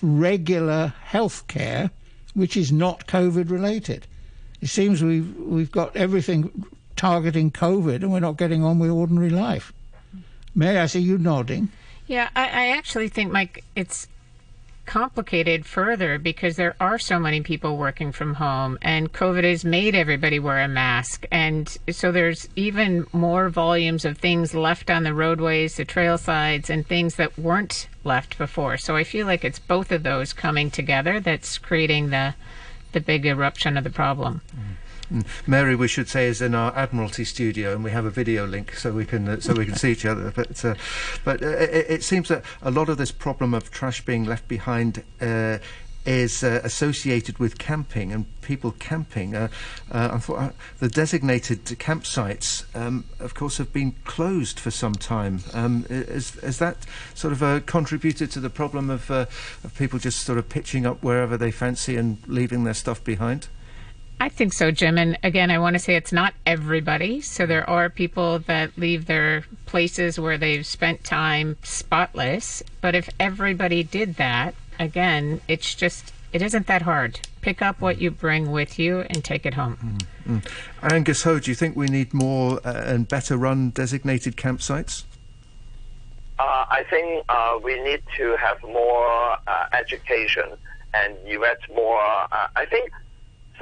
regular 0.00 0.94
health 1.04 1.46
care, 1.48 1.90
which 2.32 2.56
is 2.56 2.72
not 2.72 3.06
COVID 3.06 3.50
related. 3.50 4.06
It 4.62 4.68
seems 4.68 5.02
we've 5.02 5.36
we've 5.36 5.70
got 5.70 5.94
everything 5.94 6.64
targeting 6.96 7.50
COVID 7.50 7.96
and 7.96 8.10
we're 8.10 8.20
not 8.20 8.38
getting 8.38 8.64
on 8.64 8.78
with 8.78 8.90
ordinary 8.90 9.28
life. 9.28 9.70
May 10.54 10.78
I 10.78 10.86
see 10.86 11.00
you 11.00 11.18
nodding? 11.18 11.68
Yeah, 12.06 12.30
I, 12.34 12.44
I 12.44 12.66
actually 12.68 13.08
think, 13.08 13.32
Mike, 13.32 13.64
it's 13.76 14.08
complicated 14.86 15.64
further 15.64 16.18
because 16.18 16.56
there 16.56 16.74
are 16.80 16.98
so 16.98 17.18
many 17.18 17.40
people 17.40 17.76
working 17.76 18.12
from 18.12 18.34
home 18.34 18.78
and 18.82 19.12
COVID 19.12 19.44
has 19.44 19.64
made 19.64 19.94
everybody 19.94 20.38
wear 20.38 20.60
a 20.60 20.68
mask. 20.68 21.26
And 21.30 21.68
so 21.90 22.12
there's 22.12 22.48
even 22.56 23.06
more 23.12 23.48
volumes 23.48 24.04
of 24.04 24.18
things 24.18 24.54
left 24.54 24.90
on 24.90 25.04
the 25.04 25.14
roadways, 25.14 25.76
the 25.76 25.84
trail 25.84 26.18
sides, 26.18 26.68
and 26.68 26.86
things 26.86 27.16
that 27.16 27.38
weren't 27.38 27.88
left 28.04 28.38
before. 28.38 28.76
So 28.76 28.96
I 28.96 29.04
feel 29.04 29.26
like 29.26 29.44
it's 29.44 29.58
both 29.58 29.92
of 29.92 30.02
those 30.02 30.32
coming 30.32 30.70
together 30.70 31.20
that's 31.20 31.58
creating 31.58 32.10
the 32.10 32.34
the 32.92 33.00
big 33.00 33.24
eruption 33.24 33.78
of 33.78 33.84
the 33.84 33.90
problem. 33.90 34.42
Mm. 34.54 34.76
Mary, 35.46 35.74
we 35.74 35.88
should 35.88 36.08
say, 36.08 36.26
is 36.26 36.40
in 36.40 36.54
our 36.54 36.74
Admiralty 36.76 37.24
studio, 37.24 37.72
and 37.74 37.84
we 37.84 37.90
have 37.90 38.04
a 38.04 38.10
video 38.10 38.46
link 38.46 38.74
so 38.74 38.92
we 38.92 39.04
can 39.04 39.28
uh, 39.28 39.40
so 39.40 39.54
we 39.54 39.66
can 39.66 39.74
see 39.82 39.92
each 39.92 40.06
other. 40.06 40.32
But 40.34 40.64
uh, 40.64 40.74
but 41.24 41.42
uh, 41.42 41.48
it, 41.48 41.86
it, 41.88 42.02
seems 42.02 42.28
that 42.28 42.44
a 42.62 42.70
lot 42.70 42.88
of 42.88 42.98
this 42.98 43.12
problem 43.12 43.54
of 43.54 43.70
trash 43.70 44.04
being 44.04 44.24
left 44.24 44.48
behind 44.48 45.02
uh, 45.20 45.58
is 46.04 46.42
uh, 46.42 46.60
associated 46.64 47.38
with 47.38 47.58
camping 47.58 48.12
and 48.12 48.26
people 48.40 48.72
camping. 48.72 49.36
Uh, 49.36 49.48
uh, 49.90 50.20
uh, 50.28 50.50
the 50.78 50.88
designated 50.88 51.64
campsites, 51.64 52.64
um, 52.74 53.04
of 53.20 53.34
course, 53.34 53.58
have 53.58 53.72
been 53.72 53.94
closed 54.04 54.58
for 54.58 54.70
some 54.70 54.94
time. 54.94 55.40
Um, 55.52 55.86
is, 55.88 56.36
is 56.36 56.58
that 56.58 56.78
sort 57.14 57.32
of 57.32 57.42
uh, 57.42 57.60
contributed 57.60 58.30
to 58.32 58.40
the 58.40 58.50
problem 58.50 58.90
of, 58.90 59.10
of 59.10 59.74
people 59.76 59.98
just 59.98 60.22
sort 60.22 60.38
of 60.38 60.48
pitching 60.48 60.86
up 60.86 61.02
wherever 61.02 61.36
they 61.36 61.50
fancy 61.50 61.96
and 61.96 62.18
leaving 62.26 62.64
their 62.64 62.74
stuff 62.74 63.02
behind? 63.04 63.48
I 64.20 64.28
think 64.28 64.52
so, 64.52 64.70
Jim. 64.70 64.98
And 64.98 65.18
again, 65.22 65.50
I 65.50 65.58
want 65.58 65.74
to 65.74 65.80
say 65.80 65.96
it's 65.96 66.12
not 66.12 66.32
everybody. 66.46 67.20
So 67.20 67.44
there 67.44 67.68
are 67.68 67.90
people 67.90 68.38
that 68.40 68.78
leave 68.78 69.06
their 69.06 69.44
places 69.66 70.18
where 70.18 70.38
they've 70.38 70.64
spent 70.64 71.02
time 71.02 71.56
spotless. 71.62 72.62
But 72.80 72.94
if 72.94 73.10
everybody 73.18 73.82
did 73.82 74.16
that, 74.16 74.54
again, 74.78 75.40
it's 75.48 75.74
just, 75.74 76.12
it 76.32 76.40
isn't 76.40 76.68
that 76.68 76.82
hard. 76.82 77.20
Pick 77.40 77.62
up 77.62 77.80
what 77.80 78.00
you 78.00 78.12
bring 78.12 78.52
with 78.52 78.78
you 78.78 79.00
and 79.00 79.24
take 79.24 79.44
it 79.44 79.54
home. 79.54 79.98
Mm. 80.28 80.46
Angus 80.82 81.24
Ho, 81.24 81.40
do 81.40 81.50
you 81.50 81.56
think 81.56 81.74
we 81.74 81.88
need 81.88 82.14
more 82.14 82.60
uh, 82.64 82.84
and 82.86 83.08
better 83.08 83.36
run 83.36 83.70
designated 83.70 84.36
campsites? 84.36 85.02
Uh, 86.38 86.64
I 86.70 86.84
think 86.88 87.24
uh, 87.28 87.58
we 87.62 87.80
need 87.82 88.02
to 88.16 88.36
have 88.36 88.62
more 88.62 89.36
uh, 89.46 89.66
education 89.72 90.44
and 90.94 91.16
invest 91.26 91.62
more. 91.74 92.00
Uh, 92.00 92.48
I 92.54 92.66
think 92.66 92.90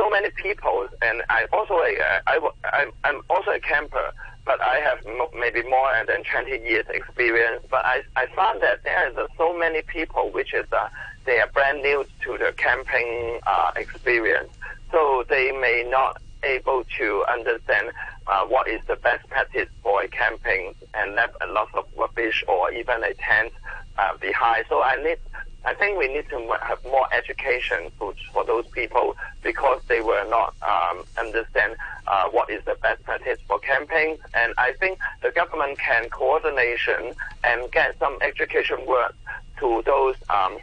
so 0.01 0.09
many 0.09 0.31
people, 0.31 0.89
and 1.03 1.23
I 1.29 1.47
also 1.53 1.75
uh, 1.75 2.21
I, 2.27 2.91
I'm 3.05 3.21
also 3.29 3.51
a 3.51 3.61
camper, 3.61 4.13
but 4.47 4.61
I 4.63 4.81
have 4.81 4.99
maybe 5.39 5.63
more 5.69 5.93
than 6.07 6.25
20 6.25 6.51
years 6.67 6.87
experience. 6.89 7.63
But 7.71 7.85
I 7.85 8.03
I 8.17 8.27
found 8.35 8.63
that 8.63 8.83
there 8.83 9.11
is 9.11 9.17
uh, 9.17 9.27
so 9.37 9.57
many 9.57 9.83
people 9.83 10.31
which 10.33 10.55
is 10.55 10.67
uh, 10.73 10.89
they 11.27 11.39
are 11.41 11.49
brand 11.49 11.83
new 11.83 12.07
to 12.25 12.39
the 12.39 12.55
camping 12.57 13.41
uh, 13.47 13.73
experience, 13.77 14.51
so 14.91 15.25
they 15.29 15.53
may 15.53 15.87
not 15.89 16.17
able 16.45 16.85
to 16.97 17.25
understand 17.29 17.91
uh, 18.27 18.47
what 18.47 18.69
is 18.69 18.81
the 18.87 18.97
best 18.97 19.29
practice 19.29 19.69
for 19.83 20.03
camping 20.07 20.75
and 20.95 21.15
left 21.15 21.37
a 21.43 21.47
lot 21.49 21.69
of 21.75 21.85
rubbish 21.95 22.43
or 22.49 22.73
even 22.73 23.05
a 23.05 23.13
tent 23.15 23.53
uh, 23.99 24.17
behind. 24.17 24.65
So 24.71 24.83
I 24.83 24.97
need 25.03 25.19
I 25.65 25.75
think 25.75 25.99
we 25.99 26.09
need 26.09 26.29
to 26.31 26.57
have 26.63 26.83
more 26.85 27.07
education 27.13 27.91
for, 27.99 28.15
for 28.33 28.45
those 28.45 28.67
people 28.69 29.17
because 29.43 29.83
they 29.89 30.01
will 30.01 30.29
not 30.31 30.55
um, 30.63 31.05
understand 31.19 31.77
uh, 32.07 32.29
what 32.31 32.49
is 32.49 32.65
the 32.65 32.77
best 32.83 33.05
practice 33.05 33.39
for 33.47 33.59
camping. 33.59 34.17
And 34.33 34.55
I 34.57 34.73
think 34.81 34.99
the 35.23 35.31
government 35.31 35.79
can 35.79 36.09
coordination 36.09 37.15
and 37.45 37.71
get 37.73 37.99
some 37.99 38.17
education 38.23 38.79
work 38.87 39.15
to 39.59 39.83
those 39.85 40.17
um, 40.31 40.57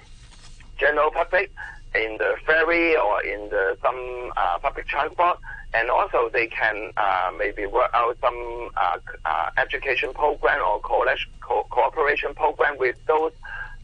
general 0.78 1.12
public 1.12 1.52
in 1.94 2.18
the 2.18 2.36
ferry 2.46 2.98
or 2.98 3.24
in 3.24 3.50
the 3.50 3.78
some 3.82 4.32
uh, 4.36 4.58
public 4.60 4.88
transport. 4.88 5.38
And 5.74 5.92
also 5.92 6.30
they 6.34 6.48
can 6.48 6.92
uh, 6.98 7.32
maybe 7.38 7.68
work 7.68 7.92
out 7.94 8.18
some 8.20 8.70
uh, 8.78 8.98
uh, 9.26 9.50
education 9.58 10.12
program 10.14 10.60
or 10.62 10.80
co- 10.80 11.06
cooperation 11.70 12.34
program 12.34 12.78
with 12.80 12.96
those 13.06 13.34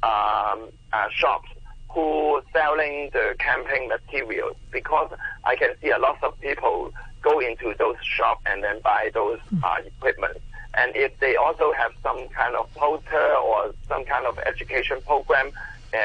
um, 0.04 0.70
uh, 0.92 1.10
shops 1.10 1.50
who 1.90 2.42
selling 2.52 3.10
the 3.14 3.36
camping 3.40 3.88
materials 3.88 4.56
because 4.72 5.12
I 5.44 5.56
can 5.56 5.70
see 5.82 5.92
a 5.92 6.00
lot 6.00 6.22
of 6.24 6.40
people 6.42 6.92
go 7.22 7.40
into 7.40 7.74
those 7.78 7.96
shops 8.02 8.42
and 8.46 8.64
then 8.64 8.82
buy 8.82 9.12
those 9.14 9.40
uh, 9.64 9.78
equipment. 9.86 10.38
And 10.76 10.96
if 10.96 11.18
they 11.20 11.36
also 11.36 11.72
have 11.74 11.92
some 12.02 12.28
kind 12.30 12.56
of 12.56 12.74
poster 12.74 13.36
or 13.36 13.74
some 13.88 14.04
kind 14.06 14.26
of 14.26 14.40
education 14.40 15.02
program 15.02 15.52
uh, 15.94 15.98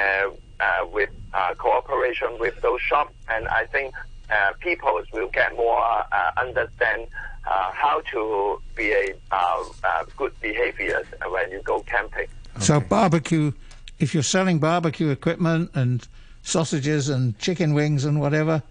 uh, 0.60 0.86
with 0.92 1.10
uh, 1.32 1.54
cooperation 1.56 2.38
with 2.38 2.60
those 2.60 2.80
shops, 2.82 3.14
and 3.30 3.48
I 3.48 3.64
think 3.66 3.94
uh, 4.30 4.52
people 4.60 5.00
will 5.12 5.28
get 5.28 5.56
more 5.56 5.80
uh, 5.80 6.30
understand 6.36 7.06
uh, 7.46 7.72
how 7.72 8.02
to 8.12 8.60
be 8.74 8.92
a 8.92 9.14
uh, 9.32 9.64
uh, 9.84 10.04
good 10.16 10.38
behavior 10.40 11.02
when 11.30 11.50
you 11.50 11.62
go 11.62 11.80
camping. 11.80 12.28
Okay. 12.56 12.64
So 12.64 12.80
barbecue 12.80 13.52
if 13.98 14.14
you're 14.14 14.22
selling 14.22 14.58
barbecue 14.58 15.08
equipment 15.08 15.70
and 15.74 16.06
sausages 16.42 17.08
and 17.08 17.38
chicken 17.38 17.74
wings 17.74 18.04
and 18.04 18.20
whatever, 18.20 18.62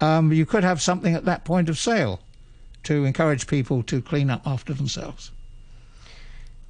um, 0.00 0.32
you 0.32 0.46
could 0.46 0.64
have 0.64 0.82
something 0.82 1.14
at 1.14 1.24
that 1.24 1.44
point 1.44 1.68
of 1.68 1.78
sale 1.78 2.20
to 2.84 3.04
encourage 3.04 3.46
people 3.46 3.82
to 3.84 4.02
clean 4.02 4.30
up 4.30 4.46
after 4.46 4.74
themselves. 4.74 5.30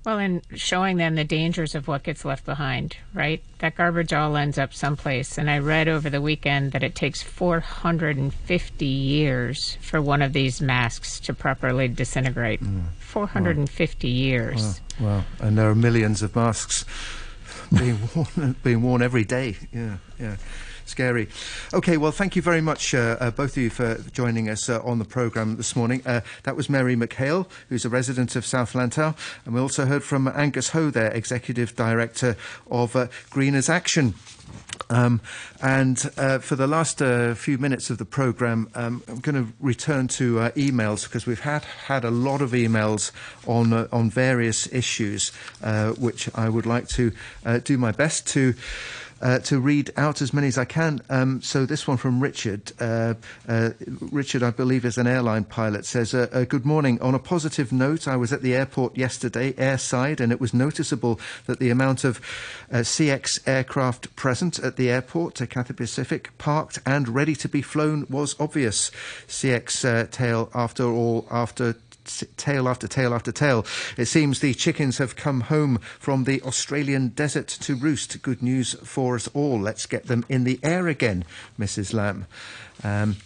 Well, 0.04 0.18
and 0.18 0.42
showing 0.54 0.98
them 0.98 1.14
the 1.14 1.24
dangers 1.24 1.74
of 1.74 1.88
what 1.88 2.02
gets 2.02 2.26
left 2.26 2.44
behind, 2.44 2.98
right? 3.14 3.42
That 3.60 3.74
garbage 3.74 4.12
all 4.12 4.36
ends 4.36 4.58
up 4.58 4.74
someplace. 4.74 5.38
And 5.38 5.50
I 5.50 5.58
read 5.58 5.88
over 5.88 6.10
the 6.10 6.20
weekend 6.20 6.72
that 6.72 6.82
it 6.82 6.94
takes 6.94 7.22
450 7.22 8.84
years 8.84 9.78
for 9.80 10.02
one 10.02 10.20
of 10.20 10.34
these 10.34 10.60
masks 10.60 11.18
to 11.20 11.32
properly 11.32 11.88
disintegrate. 11.88 12.62
Mm. 12.62 12.82
450 12.98 14.06
wow. 14.06 14.12
years. 14.12 14.80
Wow. 15.00 15.06
wow. 15.08 15.24
And 15.40 15.56
there 15.56 15.70
are 15.70 15.74
millions 15.74 16.20
of 16.20 16.36
masks 16.36 16.84
being 17.72 17.98
worn, 18.14 18.56
being 18.62 18.82
worn 18.82 19.02
every 19.02 19.24
day. 19.24 19.56
Yeah, 19.72 19.96
yeah. 20.18 20.36
Scary. 20.86 21.28
Okay, 21.72 21.96
well, 21.96 22.12
thank 22.12 22.36
you 22.36 22.42
very 22.42 22.60
much, 22.60 22.94
uh, 22.94 23.16
uh, 23.18 23.30
both 23.30 23.56
of 23.56 23.62
you, 23.62 23.70
for 23.70 23.96
joining 24.12 24.50
us 24.50 24.68
uh, 24.68 24.82
on 24.82 24.98
the 24.98 25.04
programme 25.04 25.56
this 25.56 25.74
morning. 25.74 26.02
Uh, 26.04 26.20
that 26.42 26.56
was 26.56 26.68
Mary 26.68 26.94
McHale, 26.94 27.48
who's 27.70 27.86
a 27.86 27.88
resident 27.88 28.36
of 28.36 28.44
South 28.44 28.74
Lantau, 28.74 29.16
and 29.46 29.54
we 29.54 29.60
also 29.60 29.86
heard 29.86 30.04
from 30.04 30.28
Angus 30.28 30.68
Ho, 30.70 30.90
there, 30.90 31.10
Executive 31.10 31.74
Director 31.74 32.36
of 32.70 32.94
uh, 32.94 33.06
Greeners 33.30 33.70
Action. 33.70 34.14
Um, 34.90 35.20
and 35.62 36.10
uh, 36.16 36.38
for 36.38 36.56
the 36.56 36.66
last 36.66 37.00
uh, 37.00 37.34
few 37.34 37.58
minutes 37.58 37.90
of 37.90 37.98
the 37.98 38.04
programme, 38.04 38.68
um, 38.74 39.02
I'm 39.08 39.20
going 39.20 39.34
to 39.34 39.52
return 39.60 40.08
to 40.08 40.40
uh, 40.40 40.50
emails 40.50 41.04
because 41.04 41.26
we've 41.26 41.40
had, 41.40 41.64
had 41.64 42.04
a 42.04 42.10
lot 42.10 42.42
of 42.42 42.52
emails 42.52 43.10
on, 43.46 43.72
uh, 43.72 43.88
on 43.90 44.10
various 44.10 44.70
issues, 44.72 45.32
uh, 45.62 45.92
which 45.92 46.28
I 46.34 46.48
would 46.48 46.66
like 46.66 46.88
to 46.88 47.12
uh, 47.44 47.58
do 47.64 47.78
my 47.78 47.92
best 47.92 48.26
to 48.28 48.54
uh, 49.24 49.38
to 49.38 49.58
read 49.58 49.90
out 49.96 50.20
as 50.20 50.34
many 50.34 50.46
as 50.46 50.58
I 50.58 50.66
can. 50.66 51.00
Um, 51.08 51.40
so 51.40 51.64
this 51.64 51.88
one 51.88 51.96
from 51.96 52.20
Richard. 52.20 52.72
Uh, 52.78 53.14
uh, 53.48 53.70
Richard, 54.12 54.42
I 54.42 54.50
believe, 54.50 54.84
is 54.84 54.98
an 54.98 55.06
airline 55.06 55.44
pilot. 55.44 55.86
Says, 55.86 56.12
uh, 56.12 56.28
uh, 56.30 56.44
"Good 56.44 56.66
morning. 56.66 57.00
On 57.00 57.14
a 57.14 57.18
positive 57.18 57.72
note, 57.72 58.06
I 58.06 58.16
was 58.16 58.32
at 58.32 58.42
the 58.42 58.54
airport 58.54 58.96
yesterday, 58.98 59.54
airside, 59.54 60.20
and 60.20 60.30
it 60.30 60.40
was 60.40 60.52
noticeable 60.52 61.18
that 61.46 61.58
the 61.58 61.70
amount 61.70 62.04
of 62.04 62.20
CX 62.70 63.40
aircraft 63.46 64.14
present 64.14 64.58
at 64.58 64.76
the 64.76 64.90
airport, 64.90 65.34
to 65.36 65.46
Cathay 65.46 65.74
Pacific, 65.74 66.36
parked 66.36 66.78
and 66.84 67.08
ready 67.08 67.34
to 67.36 67.48
be 67.48 67.62
flown, 67.62 68.06
was 68.10 68.36
obvious. 68.38 68.90
CX 69.26 70.10
tail, 70.10 70.50
after 70.54 70.84
all, 70.84 71.26
after 71.30 71.76
tale 72.36 72.68
after 72.68 72.86
tale 72.86 73.14
after 73.14 73.32
tale. 73.32 73.66
It 73.96 74.06
seems 74.06 74.40
the 74.40 74.54
chickens 74.54 74.98
have 74.98 75.16
come 75.16 75.42
home 75.42 75.78
from 75.98 76.24
the 76.24 76.40
Australian 76.42 77.08
desert 77.08 77.48
to 77.48 77.74
roost. 77.74 78.20
Good 78.22 78.42
news 78.42 78.74
for 78.84 79.14
us 79.16 79.28
all. 79.28 79.60
Let's 79.60 79.86
get 79.86 80.06
them 80.06 80.24
in 80.28 80.44
the 80.44 80.60
air 80.62 80.88
again, 80.88 81.24
Mrs. 81.58 81.92
Lam. 81.92 82.26
Um, 82.82 83.16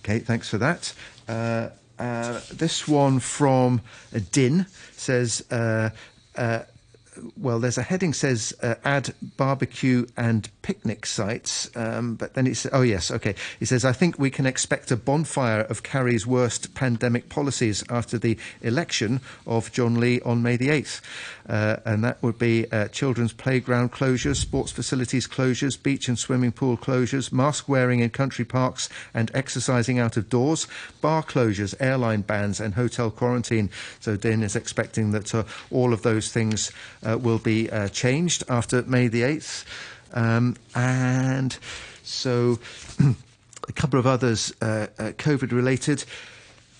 okay, 0.00 0.18
thanks 0.18 0.48
for 0.48 0.58
that. 0.58 0.92
Uh, 1.28 1.68
uh, 1.98 2.40
this 2.52 2.88
one 2.88 3.20
from 3.20 3.80
Din 4.32 4.66
says, 4.96 5.44
uh, 5.50 5.90
uh 6.36 6.60
well, 7.36 7.58
there's 7.58 7.78
a 7.78 7.82
heading 7.82 8.12
says 8.12 8.54
uh, 8.62 8.74
add 8.84 9.14
barbecue 9.36 10.06
and 10.16 10.48
picnic 10.62 11.04
sites, 11.04 11.70
um, 11.76 12.14
but 12.14 12.34
then 12.34 12.46
it's 12.46 12.66
oh 12.72 12.82
yes, 12.82 13.10
okay. 13.10 13.34
He 13.58 13.64
says 13.64 13.84
I 13.84 13.92
think 13.92 14.18
we 14.18 14.30
can 14.30 14.46
expect 14.46 14.90
a 14.90 14.96
bonfire 14.96 15.60
of 15.60 15.82
Carrie's 15.82 16.26
worst 16.26 16.74
pandemic 16.74 17.28
policies 17.28 17.84
after 17.90 18.18
the 18.18 18.38
election 18.62 19.20
of 19.46 19.72
John 19.72 20.00
Lee 20.00 20.20
on 20.22 20.42
May 20.42 20.56
the 20.56 20.70
eighth, 20.70 21.00
uh, 21.48 21.76
and 21.84 22.02
that 22.04 22.22
would 22.22 22.38
be 22.38 22.70
uh, 22.72 22.88
children's 22.88 23.32
playground 23.32 23.92
closures, 23.92 24.36
sports 24.36 24.72
facilities 24.72 25.26
closures, 25.26 25.80
beach 25.80 26.08
and 26.08 26.18
swimming 26.18 26.52
pool 26.52 26.76
closures, 26.76 27.32
mask 27.32 27.68
wearing 27.68 28.00
in 28.00 28.10
country 28.10 28.44
parks 28.44 28.88
and 29.12 29.30
exercising 29.34 29.98
out 29.98 30.16
of 30.16 30.28
doors, 30.28 30.66
bar 31.00 31.22
closures, 31.22 31.74
airline 31.80 32.22
bans, 32.22 32.60
and 32.60 32.74
hotel 32.74 33.10
quarantine. 33.10 33.70
So 34.00 34.16
Din 34.16 34.42
is 34.42 34.56
expecting 34.56 35.12
that 35.12 35.34
uh, 35.34 35.44
all 35.70 35.92
of 35.92 36.02
those 36.02 36.32
things 36.32 36.72
will 37.20 37.38
be 37.38 37.70
uh, 37.70 37.88
changed 37.88 38.44
after 38.48 38.82
May 38.82 39.08
the 39.08 39.22
8th. 39.22 39.64
Um, 40.12 40.56
and 40.74 41.56
so 42.02 42.58
a 43.68 43.72
couple 43.72 43.98
of 43.98 44.06
others 44.06 44.52
uh, 44.60 44.86
uh 44.98 45.02
COVID 45.12 45.52
related. 45.52 46.04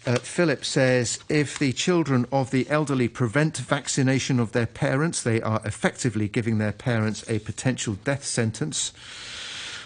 Uh, 0.04 0.16
Philip 0.16 0.64
says 0.64 1.20
if 1.28 1.58
the 1.58 1.72
children 1.72 2.26
of 2.32 2.50
the 2.50 2.68
elderly 2.68 3.06
prevent 3.06 3.56
vaccination 3.56 4.40
of 4.40 4.50
their 4.50 4.66
parents, 4.66 5.22
they 5.22 5.40
are 5.40 5.60
effectively 5.64 6.26
giving 6.26 6.58
their 6.58 6.72
parents 6.72 7.24
a 7.28 7.38
potential 7.38 7.96
death 8.04 8.24
sentence. 8.24 8.92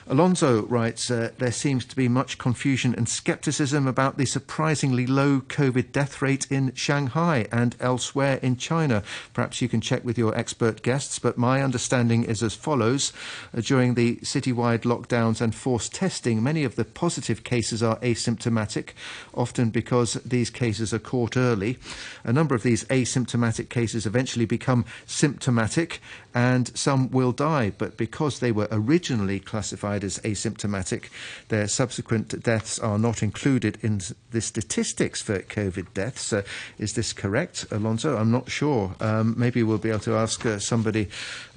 Alonso 0.09 0.63
writes 0.67 1.11
uh, 1.11 1.31
there 1.39 1.51
seems 1.51 1.85
to 1.85 1.97
be 1.97 2.07
much 2.07 2.39
confusion 2.39 2.95
and 2.95 3.09
scepticism 3.09 3.89
about 3.89 4.19
the 4.19 4.25
surprisingly 4.25 5.05
low 5.05 5.41
COVID 5.41 5.91
death 5.91 6.23
rate 6.23 6.47
in 6.49 6.73
Shanghai 6.75 7.49
and 7.51 7.75
elsewhere 7.81 8.39
in 8.41 8.57
China. 8.57 9.03
Perhaps 9.35 9.61
you 9.61 9.69
can 9.69 9.81
check 9.81 10.05
with 10.05 10.17
your 10.17 10.33
expert 10.39 10.83
guests, 10.83 11.19
but 11.19 11.37
my 11.37 11.61
understanding 11.61 12.23
is 12.23 12.41
as 12.41 12.55
follows. 12.55 13.13
Uh, 13.53 13.61
during 13.61 13.95
the 13.95 14.17
citywide 14.19 14.83
lockdowns 14.83 15.41
and 15.41 15.57
forced 15.57 15.93
testing, 15.93 16.41
many 16.41 16.63
of 16.63 16.77
the 16.77 16.85
positive 16.85 17.43
cases 17.43 17.83
are 17.83 17.99
asymptomatic, 17.99 18.91
often 19.35 19.71
because 19.71 20.15
these 20.25 20.51
cases 20.51 20.95
are 20.95 21.01
caught 21.01 21.37
early. 21.37 21.79
A 22.23 22.33
number 22.33 22.55
of 22.55 22.63
these 22.63 22.85
asymptomatic 22.85 23.71
cases 23.71 24.07
eventually 24.07 24.47
become 24.47 24.85
symptomatic 25.05 26.01
and 26.37 26.77
some 26.77 27.11
will 27.11 27.33
die, 27.33 27.73
but 27.79 27.97
because 27.97 28.41
they 28.41 28.53
were 28.53 28.69
originally 28.71 29.41
classified 29.41 30.05
as 30.05 30.19
asymptomatic, 30.19 31.05
their 31.49 31.67
subsequent 31.67 32.43
deaths 32.43 32.79
are 32.79 32.99
not 32.99 33.23
included 33.23 33.79
in 33.81 34.03
the 34.33 34.43
statistics 34.43 35.23
for 35.23 35.39
COVID 35.39 35.87
deaths. 35.95 36.35
Uh, 36.35 36.43
is 36.77 36.93
this 36.93 37.15
correct, 37.15 37.65
Alonso? 37.71 38.19
I'm 38.19 38.31
not 38.31 38.51
sure. 38.51 38.95
Um, 39.01 39.35
maybe 39.39 39.63
we'll 39.63 39.79
be 39.79 39.89
able 39.89 40.01
to 40.01 40.17
ask 40.17 40.45
uh, 40.45 40.59
somebody 40.59 41.09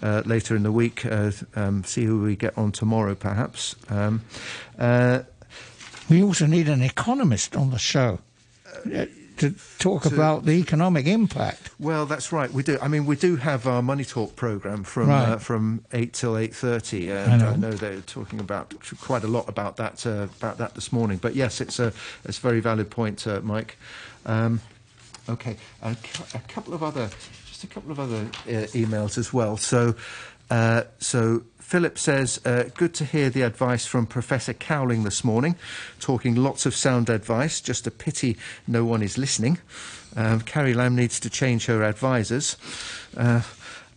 uh, 0.01 0.23
later 0.25 0.55
in 0.55 0.63
the 0.63 0.71
week, 0.71 1.05
uh, 1.05 1.31
um, 1.57 1.83
see 1.83 2.05
who 2.05 2.21
we 2.21 2.37
get 2.37 2.57
on 2.57 2.71
tomorrow, 2.71 3.15
perhaps. 3.15 3.75
Um, 3.89 4.21
uh, 4.77 5.23
we 6.09 6.23
also 6.23 6.45
need 6.45 6.69
an 6.69 6.81
economist 6.81 7.57
on 7.57 7.71
the 7.71 7.79
show. 7.79 8.19
Uh, 9.43 9.49
to 9.49 9.55
talk 9.79 10.03
to, 10.03 10.13
about 10.13 10.45
the 10.45 10.53
economic 10.53 11.07
impact. 11.07 11.71
Well, 11.79 12.05
that's 12.05 12.31
right. 12.31 12.51
We 12.51 12.63
do. 12.63 12.77
I 12.81 12.87
mean, 12.87 13.05
we 13.05 13.15
do 13.15 13.35
have 13.37 13.67
our 13.67 13.81
Money 13.81 14.05
Talk 14.05 14.35
program 14.35 14.83
from 14.83 15.09
right. 15.09 15.29
uh, 15.29 15.37
from 15.37 15.83
eight 15.93 16.13
till 16.13 16.37
eight 16.37 16.53
thirty, 16.55 17.09
and 17.09 17.33
I 17.33 17.37
know. 17.37 17.49
I 17.49 17.55
know. 17.55 17.71
they're 17.71 18.01
talking 18.01 18.39
about 18.39 18.73
quite 19.01 19.23
a 19.23 19.27
lot 19.27 19.47
about 19.49 19.77
that 19.77 20.05
uh, 20.05 20.27
about 20.39 20.57
that 20.57 20.75
this 20.75 20.91
morning. 20.91 21.17
But 21.17 21.35
yes, 21.35 21.61
it's 21.61 21.79
a 21.79 21.93
it's 22.25 22.37
a 22.37 22.41
very 22.41 22.59
valid 22.59 22.89
point, 22.89 23.25
uh, 23.27 23.41
Mike. 23.41 23.77
Um, 24.25 24.61
okay, 25.27 25.57
a, 25.81 25.95
a, 26.33 26.39
couple 26.47 26.73
of 26.73 26.83
other 26.83 27.09
just 27.47 27.63
a 27.63 27.67
couple 27.67 27.91
of 27.91 27.99
other 27.99 28.21
uh, 28.47 28.67
emails 28.73 29.17
as 29.17 29.33
well. 29.33 29.57
So, 29.57 29.95
uh, 30.49 30.83
so 30.99 31.43
Philip 31.59 31.99
says, 31.99 32.41
uh, 32.45 32.69
good 32.75 32.95
to 32.95 33.05
hear 33.05 33.29
the 33.29 33.43
advice 33.43 33.85
from 33.85 34.07
Professor 34.07 34.53
Cowling 34.53 35.03
this 35.03 35.23
morning, 35.23 35.55
talking 35.99 36.33
lots 36.33 36.65
of 36.65 36.75
sound 36.75 37.11
advice. 37.11 37.61
Just 37.61 37.85
a 37.85 37.91
pity 37.91 38.37
no 38.67 38.83
one 38.83 39.03
is 39.03 39.19
listening. 39.19 39.59
Um, 40.15 40.41
Carrie 40.41 40.73
Lam 40.73 40.95
needs 40.95 41.19
to 41.19 41.29
change 41.29 41.67
her 41.67 41.83
advisors. 41.83 42.57
Uh, 43.15 43.43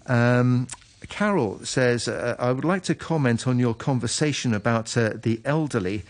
um, 0.06 0.68
Carol 1.08 1.64
says, 1.64 2.08
uh, 2.08 2.36
I 2.38 2.52
would 2.52 2.66
like 2.66 2.82
to 2.84 2.94
comment 2.94 3.46
on 3.46 3.58
your 3.58 3.74
conversation 3.74 4.52
about 4.52 4.94
uh, 4.96 5.14
the 5.14 5.40
elderly. 5.46 6.04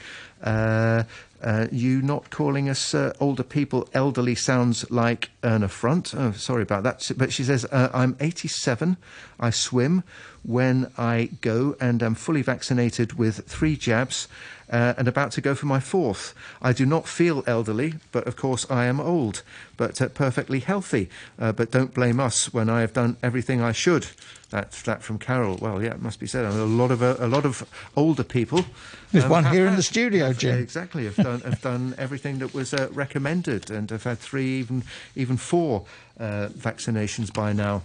Uh, 1.43 1.67
you 1.73 2.01
not 2.01 2.31
calling 2.31 2.69
us 2.69 2.95
uh, 2.95 3.13
older 3.19 3.43
people 3.43 3.89
elderly 3.93 4.35
sounds 4.35 4.89
like 4.91 5.31
an 5.43 5.65
affront. 5.65 6.15
Oh, 6.15 6.31
sorry 6.33 6.63
about 6.63 6.85
that. 6.85 7.11
But 7.17 7.33
she 7.33 7.43
says, 7.43 7.65
uh, 7.73 7.91
I'm 7.93 8.17
87. 8.21 8.97
I 9.41 9.51
swim 9.51 10.05
when 10.45 10.93
I 10.97 11.31
go 11.41 11.77
and 11.81 12.03
am 12.03 12.15
fully 12.15 12.43
vaccinated 12.43 13.15
with 13.15 13.47
three 13.49 13.77
jabs 13.77 14.29
uh, 14.73 14.95
and 14.97 15.07
about 15.07 15.31
to 15.33 15.41
go 15.41 15.55
for 15.55 15.67
my 15.67 15.79
fourth. 15.79 16.35
I 16.63 16.73
do 16.73 16.87
not 16.87 17.07
feel 17.07 17.45
elderly, 17.47 17.95
but 18.11 18.27
of 18.27 18.37
course 18.37 18.67
I 18.71 18.87
am 18.87 18.99
old, 19.01 19.43
but 19.77 20.01
uh, 20.01 20.09
perfectly 20.09 20.61
healthy. 20.61 21.11
Uh, 21.39 21.53
but 21.53 21.71
don't 21.71 21.93
blame 21.93 22.19
us 22.19 22.53
when 22.53 22.71
I 22.71 22.81
have 22.81 22.95
done 22.95 23.19
everything 23.23 23.61
I 23.61 23.73
should. 23.73 24.07
That's 24.49 24.83
that 24.83 25.03
from 25.03 25.19
Carol. 25.19 25.59
Well, 25.61 25.83
yeah, 25.83 25.93
it 25.93 26.03
must 26.03 26.21
be 26.21 26.27
said. 26.27 26.45
a 26.45 26.51
lot 26.65 26.91
of 26.91 27.03
uh, 27.03 27.17
a 27.19 27.29
lot 27.29 27.45
of 27.47 27.69
older 27.97 28.25
people. 28.25 28.65
There's 29.11 29.25
um, 29.25 29.31
one 29.31 29.45
here 29.45 29.67
in 29.67 29.77
the 29.77 29.83
studio, 29.83 30.33
Jim. 30.33 30.59
Exactly, 30.59 31.05
have 31.05 31.17
done 31.17 31.41
have 31.41 31.61
done 31.61 31.95
everything 31.99 32.39
that 32.39 32.53
was 32.55 32.75
uh, 32.75 32.89
recommended, 32.93 33.71
and 33.71 33.91
have 33.91 34.05
had 34.05 34.19
three, 34.19 34.61
even 34.61 34.85
even 35.17 35.37
four 35.37 35.85
uh, 36.19 36.49
vaccinations 36.49 37.33
by 37.33 37.53
now. 37.53 37.83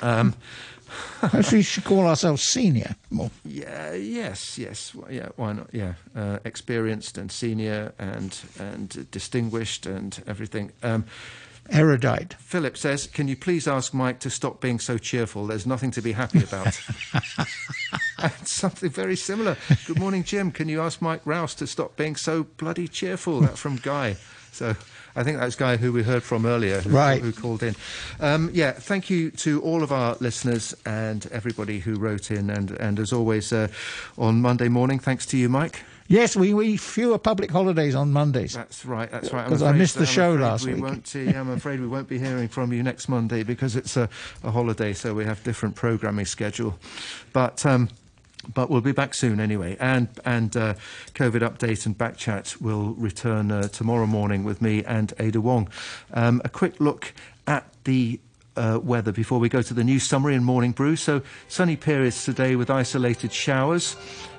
Um, 0.00 0.34
Perhaps 1.20 1.52
we 1.52 1.62
should 1.62 1.84
call 1.84 2.06
ourselves 2.06 2.42
senior 2.42 2.96
more. 3.10 3.30
Yeah, 3.44 3.92
yes, 3.94 4.58
yes. 4.58 4.94
Yeah, 5.10 5.28
why 5.36 5.52
not? 5.52 5.68
Yeah, 5.72 5.94
uh, 6.14 6.38
experienced 6.44 7.18
and 7.18 7.30
senior 7.30 7.92
and 7.98 8.38
and 8.58 9.10
distinguished 9.10 9.86
and 9.86 10.22
everything. 10.26 10.72
Um, 10.82 11.04
Erudite. 11.70 12.34
Philip 12.34 12.76
says, 12.76 13.06
"Can 13.06 13.28
you 13.28 13.36
please 13.36 13.68
ask 13.68 13.92
Mike 13.92 14.20
to 14.20 14.30
stop 14.30 14.60
being 14.60 14.78
so 14.78 14.96
cheerful? 14.96 15.46
There's 15.46 15.66
nothing 15.66 15.90
to 15.92 16.02
be 16.02 16.12
happy 16.12 16.42
about." 16.42 16.80
something 18.44 18.90
very 18.90 19.16
similar. 19.16 19.56
Good 19.86 19.98
morning, 19.98 20.24
Jim. 20.24 20.50
Can 20.50 20.68
you 20.68 20.80
ask 20.80 21.00
Mike 21.02 21.20
Rowse 21.24 21.54
to 21.56 21.66
stop 21.66 21.96
being 21.96 22.16
so 22.16 22.44
bloody 22.44 22.88
cheerful? 22.88 23.40
That 23.40 23.58
from 23.58 23.76
Guy. 23.76 24.16
So 24.52 24.74
I 25.18 25.24
think 25.24 25.38
that's 25.38 25.56
Guy 25.56 25.76
who 25.76 25.92
we 25.92 26.04
heard 26.04 26.22
from 26.22 26.46
earlier, 26.46 26.80
who, 26.80 26.90
right. 26.90 27.20
who 27.20 27.32
called 27.32 27.64
in. 27.64 27.74
Um, 28.20 28.50
yeah, 28.52 28.70
thank 28.70 29.10
you 29.10 29.32
to 29.32 29.60
all 29.62 29.82
of 29.82 29.90
our 29.90 30.16
listeners 30.20 30.76
and 30.86 31.26
everybody 31.32 31.80
who 31.80 31.96
wrote 31.96 32.30
in. 32.30 32.50
And, 32.50 32.70
and 32.70 33.00
as 33.00 33.12
always, 33.12 33.52
uh, 33.52 33.66
on 34.16 34.40
Monday 34.40 34.68
morning, 34.68 35.00
thanks 35.00 35.26
to 35.26 35.36
you, 35.36 35.48
Mike. 35.48 35.82
Yes, 36.06 36.36
we, 36.36 36.54
we 36.54 36.76
fewer 36.76 37.18
public 37.18 37.50
holidays 37.50 37.96
on 37.96 38.12
Mondays. 38.12 38.54
That's 38.54 38.86
right. 38.86 39.10
That's 39.10 39.32
right. 39.32 39.44
Because 39.44 39.62
I 39.62 39.72
missed 39.72 39.98
the 39.98 40.06
show 40.06 40.34
last 40.34 40.64
we 40.64 40.74
week. 40.74 40.84
Won't, 40.84 41.16
uh, 41.16 41.18
I'm 41.18 41.50
afraid 41.50 41.80
we 41.80 41.88
won't 41.88 42.08
be 42.08 42.20
hearing 42.20 42.46
from 42.46 42.72
you 42.72 42.84
next 42.84 43.08
Monday 43.08 43.42
because 43.42 43.74
it's 43.74 43.96
a, 43.96 44.08
a 44.44 44.52
holiday, 44.52 44.92
so 44.92 45.14
we 45.14 45.24
have 45.24 45.42
different 45.42 45.74
programming 45.74 46.26
schedule. 46.26 46.78
But 47.32 47.66
um, 47.66 47.88
but 48.54 48.70
we'll 48.70 48.80
be 48.80 48.92
back 48.92 49.14
soon 49.14 49.40
anyway. 49.40 49.76
And 49.80 50.08
and 50.24 50.56
uh, 50.56 50.74
COVID 51.14 51.40
update 51.40 51.86
and 51.86 51.96
Backchat 51.96 52.60
will 52.60 52.94
return 52.94 53.50
uh, 53.50 53.68
tomorrow 53.68 54.06
morning 54.06 54.44
with 54.44 54.62
me 54.62 54.84
and 54.84 55.12
Ada 55.18 55.40
Wong. 55.40 55.68
Um, 56.12 56.40
a 56.44 56.48
quick 56.48 56.80
look 56.80 57.12
at 57.46 57.66
the 57.84 58.20
uh, 58.58 58.80
weather 58.82 59.12
before 59.12 59.38
we 59.38 59.48
go 59.48 59.62
to 59.62 59.72
the 59.72 59.84
news 59.84 60.02
summary 60.02 60.34
and 60.34 60.44
morning 60.44 60.72
brew. 60.72 60.96
So 60.96 61.22
sunny 61.46 61.76
periods 61.76 62.24
today 62.24 62.56
with 62.56 62.70
isolated 62.70 63.32
showers. 63.32 63.96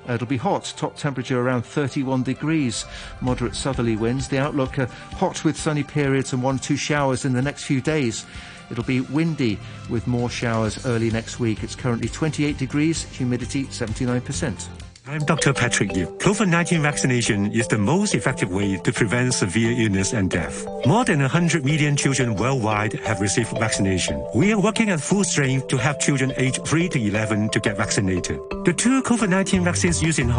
Uh, 0.08 0.14
it'll 0.14 0.26
be 0.26 0.36
hot, 0.36 0.72
top 0.76 0.96
temperature 0.96 1.40
around 1.40 1.62
31 1.62 2.22
degrees, 2.22 2.84
moderate 3.20 3.54
southerly 3.54 3.96
winds. 3.96 4.28
The 4.28 4.38
outlook 4.38 4.78
uh, 4.78 4.86
hot 4.86 5.42
with 5.44 5.56
sunny 5.56 5.82
periods 5.82 6.32
and 6.32 6.42
one 6.42 6.58
two 6.58 6.76
showers 6.76 7.24
in 7.24 7.32
the 7.32 7.42
next 7.42 7.64
few 7.64 7.80
days. 7.80 8.26
It'll 8.70 8.84
be 8.84 9.00
windy 9.00 9.58
with 9.88 10.06
more 10.06 10.30
showers 10.30 10.86
early 10.86 11.10
next 11.10 11.40
week. 11.40 11.62
It's 11.62 11.74
currently 11.74 12.08
28 12.08 12.56
degrees, 12.56 13.04
humidity 13.04 13.64
79%. 13.64 14.68
I'm 15.06 15.24
Dr. 15.24 15.52
Patrick 15.54 15.96
Yu. 15.96 16.06
COVID-19 16.18 16.82
vaccination 16.82 17.50
is 17.52 17.66
the 17.66 17.78
most 17.78 18.14
effective 18.14 18.52
way 18.52 18.76
to 18.76 18.92
prevent 18.92 19.34
severe 19.34 19.72
illness 19.72 20.12
and 20.12 20.30
death. 20.30 20.64
More 20.86 21.04
than 21.04 21.20
100 21.20 21.64
million 21.64 21.96
children 21.96 22.36
worldwide 22.36 22.92
have 23.00 23.20
received 23.20 23.48
vaccination. 23.58 24.24
We 24.34 24.52
are 24.52 24.60
working 24.60 24.90
at 24.90 25.00
full 25.00 25.24
strength 25.24 25.68
to 25.68 25.78
help 25.78 26.00
children 26.00 26.32
aged 26.36 26.64
3 26.64 26.90
to 26.90 27.00
11 27.00 27.48
to 27.48 27.60
get 27.60 27.76
vaccinated. 27.76 28.38
The 28.64 28.72
two 28.72 29.02
COVID-19 29.02 29.64
vaccines 29.64 30.02
used 30.02 30.18
in 30.18 30.28